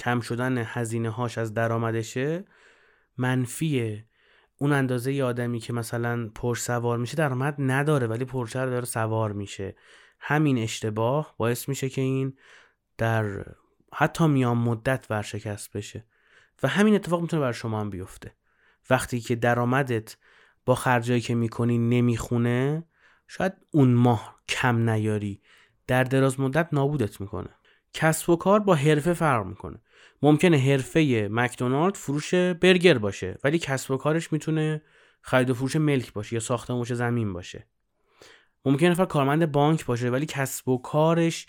کم 0.00 0.20
شدن 0.20 0.58
هزینه 0.58 1.10
هاش 1.10 1.38
از 1.38 1.54
درآمدشه 1.54 2.44
منفیه. 3.18 4.06
اون 4.58 4.72
اندازه 4.72 5.12
ی 5.12 5.22
آدمی 5.22 5.60
که 5.60 5.72
مثلا 5.72 6.30
پرش 6.34 6.60
سوار 6.60 6.98
میشه 6.98 7.16
درآمد 7.16 7.54
نداره 7.58 8.06
ولی 8.06 8.24
پرشه 8.24 8.62
رو 8.62 8.70
داره 8.70 8.84
سوار 8.84 9.32
میشه. 9.32 9.76
همین 10.20 10.58
اشتباه 10.58 11.34
باعث 11.38 11.68
میشه 11.68 11.88
که 11.88 12.00
این 12.00 12.38
در 12.98 13.44
حتی 13.92 14.26
میان 14.26 14.56
مدت 14.56 15.06
ورشکست 15.10 15.76
بشه. 15.76 16.04
و 16.62 16.68
همین 16.68 16.94
اتفاق 16.94 17.20
می‌تونه 17.20 17.42
بر 17.42 17.52
شما 17.52 17.80
هم 17.80 17.90
بیفته. 17.90 18.32
وقتی 18.90 19.20
که 19.20 19.36
درآمدت 19.36 20.16
با 20.64 20.74
خرجایی 20.74 21.20
که 21.20 21.34
می‌کنی 21.34 21.78
نمی‌خونه 21.78 22.84
شاید 23.28 23.52
اون 23.70 23.94
ماه 23.94 24.40
کم 24.48 24.90
نیاری. 24.90 25.40
در 25.86 26.04
دراز 26.04 26.40
مدت 26.40 26.68
نابودت 26.72 27.20
می‌کنه. 27.20 27.50
کسب 27.92 28.30
و 28.30 28.36
کار 28.36 28.60
با 28.60 28.74
حرفه 28.74 29.12
فرق 29.12 29.46
می‌کنه. 29.46 29.80
ممکنه 30.22 30.58
حرفه 30.58 31.28
مکدونالد 31.30 31.94
فروش 31.94 32.34
برگر 32.34 32.98
باشه 32.98 33.38
ولی 33.44 33.58
کسب 33.58 33.90
و 33.90 33.96
کارش 33.96 34.32
می‌تونه 34.32 34.82
خرید 35.20 35.50
و 35.50 35.54
فروش 35.54 35.76
ملک 35.76 36.12
باشه 36.12 36.34
یا 36.34 36.40
ساختمون 36.40 36.84
زمین 36.84 37.32
باشه. 37.32 37.66
ممکنه 38.64 38.90
نفر 38.90 39.04
کارمند 39.04 39.52
بانک 39.52 39.86
باشه 39.86 40.10
ولی 40.10 40.26
کسب 40.26 40.68
و 40.68 40.78
کارش 40.78 41.46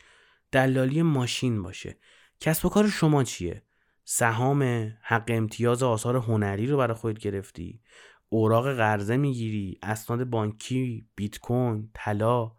دلالی 0.51 1.01
ماشین 1.01 1.63
باشه. 1.63 1.97
کسب 2.39 2.65
و 2.65 2.69
کار 2.69 2.87
شما 2.87 3.23
چیه؟ 3.23 3.63
سهام 4.07 4.91
حق 5.01 5.23
امتیاز 5.27 5.83
آثار 5.83 6.15
هنری 6.15 6.67
رو 6.67 6.77
برای 6.77 6.93
خودت 6.93 7.19
گرفتی. 7.19 7.81
اوراق 8.29 8.73
قرضه 8.73 9.17
می‌گیری. 9.17 9.79
اسناد 9.83 10.23
بانکی 10.23 11.07
بیت 11.15 11.39
کوین 11.39 11.89
طلا. 11.93 12.51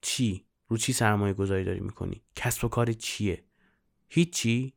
چی؟ 0.00 0.46
رو 0.68 0.76
چی 0.76 0.92
سرمایه 0.92 1.34
گذاری 1.34 1.64
داری 1.64 1.80
می‌کنی؟ 1.80 2.22
کسب 2.36 2.64
و 2.64 2.68
کار 2.68 2.92
چیه؟ 2.92 3.44
هیچی. 4.08 4.74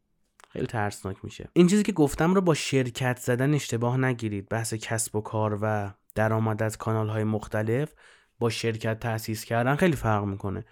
خیلی 0.49 0.65
ترسناک 0.67 1.17
میشه. 1.23 1.49
این 1.54 1.67
چیزی 1.67 1.84
که 1.84 1.91
گفتم 1.91 2.34
رو 2.34 2.41
با 2.41 2.54
شرکت 2.54 3.19
زدن 3.19 3.54
اشتباه 3.54 3.97
نگیرید. 3.97 4.49
بحث 4.49 4.73
کسب 4.73 5.15
و 5.15 5.21
کار 5.21 5.60
و 5.62 5.93
درآمد 6.15 6.63
از 6.63 6.78
کانال 6.78 7.10
های 7.10 7.23
مختلف 7.23 7.93
با 8.39 8.49
شرکت 8.49 8.99
تأسیس 8.99 9.45
کردن 9.45 9.75
خیلی 9.75 9.95
فرق 9.95 10.23
می‌کنه. 10.23 10.65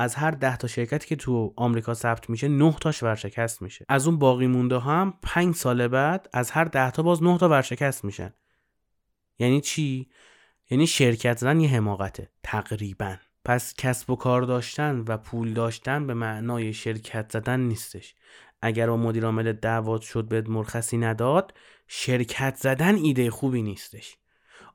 از 0.00 0.14
هر 0.14 0.30
ده 0.30 0.56
تا 0.56 0.68
شرکتی 0.68 1.06
که 1.06 1.16
تو 1.16 1.54
آمریکا 1.56 1.94
ثبت 1.94 2.30
میشه 2.30 2.48
9 2.48 2.76
تاش 2.80 3.02
ورشکست 3.02 3.62
میشه. 3.62 3.84
از 3.88 4.06
اون 4.06 4.18
باقی 4.18 4.46
مونده 4.46 4.78
هم 4.78 5.14
5 5.22 5.54
سال 5.54 5.88
بعد 5.88 6.28
از 6.32 6.50
هر 6.50 6.64
ده 6.64 6.90
تا 6.90 7.02
باز 7.02 7.22
9 7.22 7.38
تا 7.38 7.48
ورشکست 7.48 8.04
میشن. 8.04 8.32
یعنی 9.38 9.60
چی؟ 9.60 10.08
یعنی 10.70 10.86
شرکت 10.86 11.38
زدن 11.38 11.60
یه 11.60 11.68
حماقته 11.68 12.30
تقریبا. 12.42 13.16
پس 13.44 13.74
کسب 13.74 14.10
و 14.10 14.16
کار 14.16 14.42
داشتن 14.42 15.04
و 15.08 15.16
پول 15.16 15.52
داشتن 15.52 16.06
به 16.06 16.14
معنای 16.14 16.72
شرکت 16.72 17.32
زدن 17.32 17.60
نیستش. 17.60 18.14
اگر 18.62 18.86
با 18.86 18.96
مدیر 18.96 19.24
عامل 19.24 19.52
دعوات 19.52 20.02
شد 20.02 20.28
بهت 20.28 20.48
مرخصی 20.48 20.98
نداد 20.98 21.54
شرکت 21.88 22.56
زدن 22.56 22.94
ایده 22.94 23.30
خوبی 23.30 23.62
نیستش. 23.62 24.16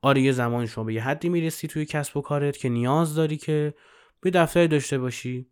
آره 0.02 0.22
یه 0.22 0.32
زمانی 0.32 0.68
شما 0.68 0.84
به 0.84 0.94
یه 0.94 1.04
حدی 1.04 1.30
می‌رسی 1.30 1.68
توی 1.68 1.86
کسب 1.86 2.18
و 2.18 2.22
کارت 2.22 2.58
که 2.58 2.70
نیاز 2.70 3.16
داری 3.16 3.38
که 3.38 3.74
به 4.24 4.32
دفتری 4.32 4.68
داشته 4.68 4.98
باشی. 4.98 5.52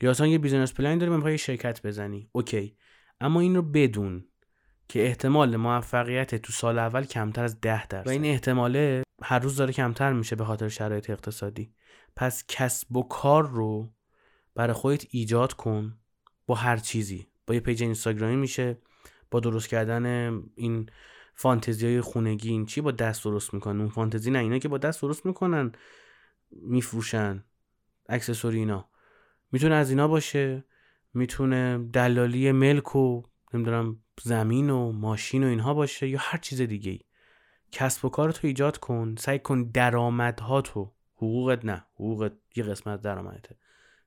یا 0.00 0.10
اصلا 0.10 0.26
یه 0.26 0.38
business 0.38 0.74
plan 0.74 0.98
داری 0.98 1.12
می‌خوای 1.12 1.38
شرکت 1.38 1.86
بزنی. 1.86 2.28
okay. 2.32 2.76
اما 3.20 3.40
این 3.40 3.56
رو 3.56 3.62
بدون 3.62 4.24
که 4.88 5.06
احتمال 5.06 5.56
موفقیت 5.56 6.34
تو 6.34 6.52
سال 6.52 6.78
اول 6.78 7.04
کمتر 7.04 7.44
از 7.44 7.60
ده 7.60 7.86
درصد. 7.86 8.06
و 8.06 8.10
این 8.10 8.24
احتماله 8.24 9.02
هر 9.22 9.38
روز 9.38 9.56
داره 9.56 9.72
کمتر 9.72 10.12
میشه 10.12 10.36
به 10.36 10.44
خاطر 10.44 10.68
شرایط 10.68 11.10
اقتصادی. 11.10 11.74
پس 12.16 12.44
کسب 12.48 12.96
و 12.96 13.02
کار 13.02 13.48
رو 13.48 13.92
برای 14.54 14.72
خودت 14.72 15.06
ایجاد 15.10 15.52
کن 15.52 15.98
با 16.46 16.54
هر 16.54 16.76
چیزی. 16.76 17.26
با 17.46 17.54
یه 17.54 17.60
page 17.60 17.82
اینستاگرامی 17.82 18.36
میشه 18.36 18.78
با 19.30 19.40
درست 19.40 19.68
کردن 19.68 20.06
این 20.54 20.90
فانتزی 21.34 21.86
های 21.86 22.00
خونگی. 22.00 22.50
این 22.50 22.66
چی 22.66 22.80
با 22.80 22.90
دست 22.90 23.24
درست 23.24 23.54
می‌کنن؟ 23.54 23.80
اون 23.80 23.88
فانتزی 23.88 24.30
نه 24.30 24.38
اینا 24.38 24.58
که 24.58 24.68
با 24.68 24.78
دست 24.78 25.02
درست 25.02 25.26
می‌کنن 25.26 25.72
میفروشن. 26.50 27.44
accessory 28.10 28.58
اینا. 28.58 28.88
می‌تونه 29.52 29.74
از 29.74 29.90
اینا 29.90 30.08
باشه 30.08 30.64
می‌تونه 31.14 31.88
دلالی 31.92 32.52
ملک 32.52 32.96
و 32.96 33.22
نمی‌دونم 33.54 33.96
زمین 34.22 34.70
و 34.70 34.92
ماشین 34.92 35.44
و 35.44 35.46
اینها 35.46 35.74
باشه 35.74 36.08
یا 36.08 36.18
هر 36.20 36.38
چیز 36.38 36.60
دیگه 36.60 36.90
ای 36.90 37.00
کسب 37.72 38.04
و 38.04 38.08
کار 38.08 38.32
تو 38.32 38.46
ایجاد 38.46 38.78
کن 38.78 39.14
سعی 39.18 39.38
کن 39.38 39.62
درآمدها 39.62 40.60
تو 40.60 40.92
حقوقت 41.16 41.64
نه 41.64 41.84
حقوقت 41.94 42.32
یه 42.56 42.64
قسمت 42.64 43.00
درآمدته. 43.00 43.56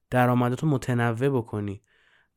درآمدتو 0.09 0.67
متنوع 0.67 1.29
بکنی 1.29 1.81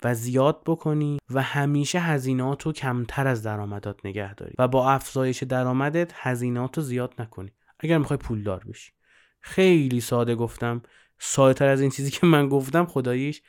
و 0.04 0.14
زیاد 0.14 0.62
بکنی 0.66 1.18
و 1.30 1.42
همیشه 1.42 2.00
هزینهاتو 2.00 2.72
کمتر 2.72 3.26
از 3.26 3.42
درآمدات 3.42 4.06
نگه 4.06 4.34
داری 4.34 4.54
و 4.58 4.68
با 4.68 4.90
افزایش 4.90 5.42
درآمدت 5.42 6.12
هزینهاتو 6.14 6.80
زیاد 6.80 7.14
نکنی. 7.18 7.52
اگر 7.78 7.98
می‌خوای 7.98 8.16
پولدار 8.16 8.64
بشی. 8.64 8.92
خیلی 9.40 10.00
ساده 10.00 10.34
گفتم 10.34 10.82
ساده 11.18 11.54
تر 11.54 11.68
از 11.68 11.80
این 11.80 11.90
چیزی 11.90 12.10
که 12.10 12.26
من 12.26 12.48
گفتم 12.48 12.86
خداییش 12.86 13.42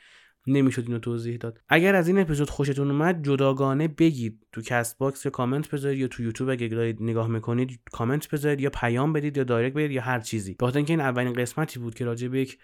نمی‌شد 0.46 0.82
اینو 0.86 0.98
توضیح 0.98 1.36
داد. 1.36 1.60
اگر 1.68 1.94
از 1.94 2.08
این 2.08 2.18
اپیزود 2.18 2.50
خوشتون 2.50 2.90
اومد 2.90 3.24
جداگانه 3.24 3.88
بگید 3.88 4.46
تو 4.52 4.62
کست 4.62 4.98
باکس 4.98 5.24
یا 5.24 5.30
کامنت 5.30 5.70
بذارید 5.70 5.98
یا 5.98 6.08
تو 6.08 6.22
یوتیوب 6.22 6.50
اگه 6.50 6.96
نگاه 7.00 7.28
می‌کنید 7.28 7.80
کامنت 7.92 8.30
بذارید 8.30 8.60
یا 8.60 8.70
پیام 8.70 9.12
بدید 9.12 9.36
یا 9.36 9.44
direct 9.44 9.76
بدید 9.76 9.90
یا 9.90 10.02
هر 10.02 10.20
چیزی. 10.20 10.56
بخاطر 10.60 10.76
اینکه 10.76 10.92
این 10.92 11.00
اولین 11.00 11.32
قسمتی 11.32 11.78
بود 11.78 11.94
که 11.94 12.04
راجع 12.04 12.28
به 12.28 12.40
یک 12.40 12.58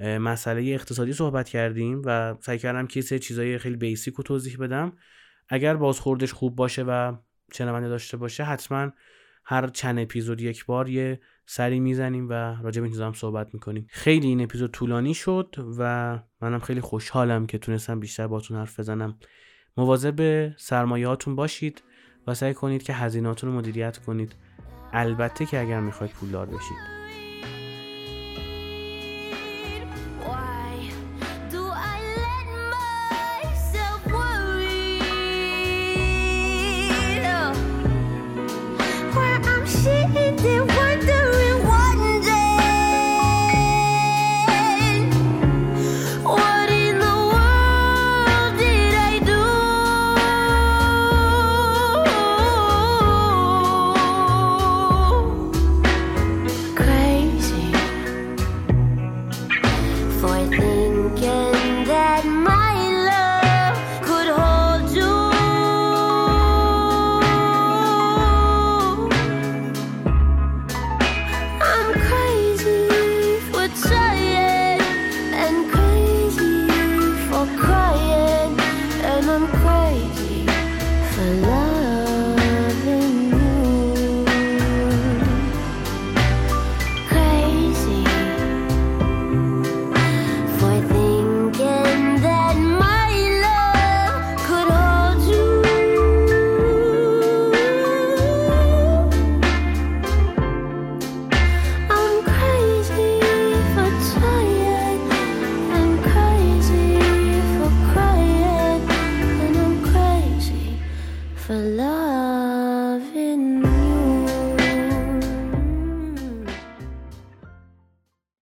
مسئله 0.00 0.72
اقتصادی 0.72 1.12
صحبت 1.12 1.48
کردیم 1.48 2.02
و 2.04 2.36
سعی 2.40 2.58
کردم 2.58 2.86
که 2.86 3.00
سه 3.00 3.18
چیزای 3.18 3.58
خیلی 3.58 3.76
بیسیک 3.76 4.14
رو 4.14 4.24
توضیح 4.24 4.56
بدم. 4.56 4.92
اگر 5.48 5.76
بازخوردش 5.76 6.32
خوب 6.32 6.56
باشه 6.56 6.82
و 6.82 7.16
شنونده 7.52 7.88
داشته 7.88 8.16
باشه 8.16 8.44
حتما 8.44 8.92
هر 9.44 9.66
چند 9.66 9.98
اپیزود 9.98 10.40
یک 10.40 10.66
بار 10.66 10.88
یه 10.88 11.20
سری 11.46 11.80
می‌زنیم 11.80 12.28
و 12.28 12.32
راجع 12.32 12.82
به 12.82 12.88
این 12.88 13.00
هم 13.00 13.12
صحبت 13.12 13.54
می‌کنیم. 13.54 13.86
خیلی 13.90 14.26
این 14.26 14.40
اپیزود 14.40 14.70
طولانی 14.70 15.14
شد 15.14 15.56
و 15.78 16.18
منم 16.40 16.58
خیلی 16.60 16.80
خوشحالم 16.80 17.46
که 17.46 17.58
تونستم 17.58 18.00
بیشتر 18.00 18.26
باتون 18.26 18.56
حرف 18.56 18.80
بزنم. 18.80 19.18
مواظب 19.76 20.48
سرمایه 20.56 21.08
هاتون 21.08 21.36
باشید 21.36 21.82
و 22.26 22.34
سعی 22.34 22.54
کنید 22.54 22.82
که 22.82 22.92
هزینهاتون 22.92 23.50
رو 23.50 23.58
مدیریت 23.58 23.98
کنید. 23.98 24.34
البته 24.92 25.46
که 25.46 25.60
اگر 25.60 25.80
می‌خواید 25.80 26.12
پولدار 26.12 26.46
بشید. 26.46 26.76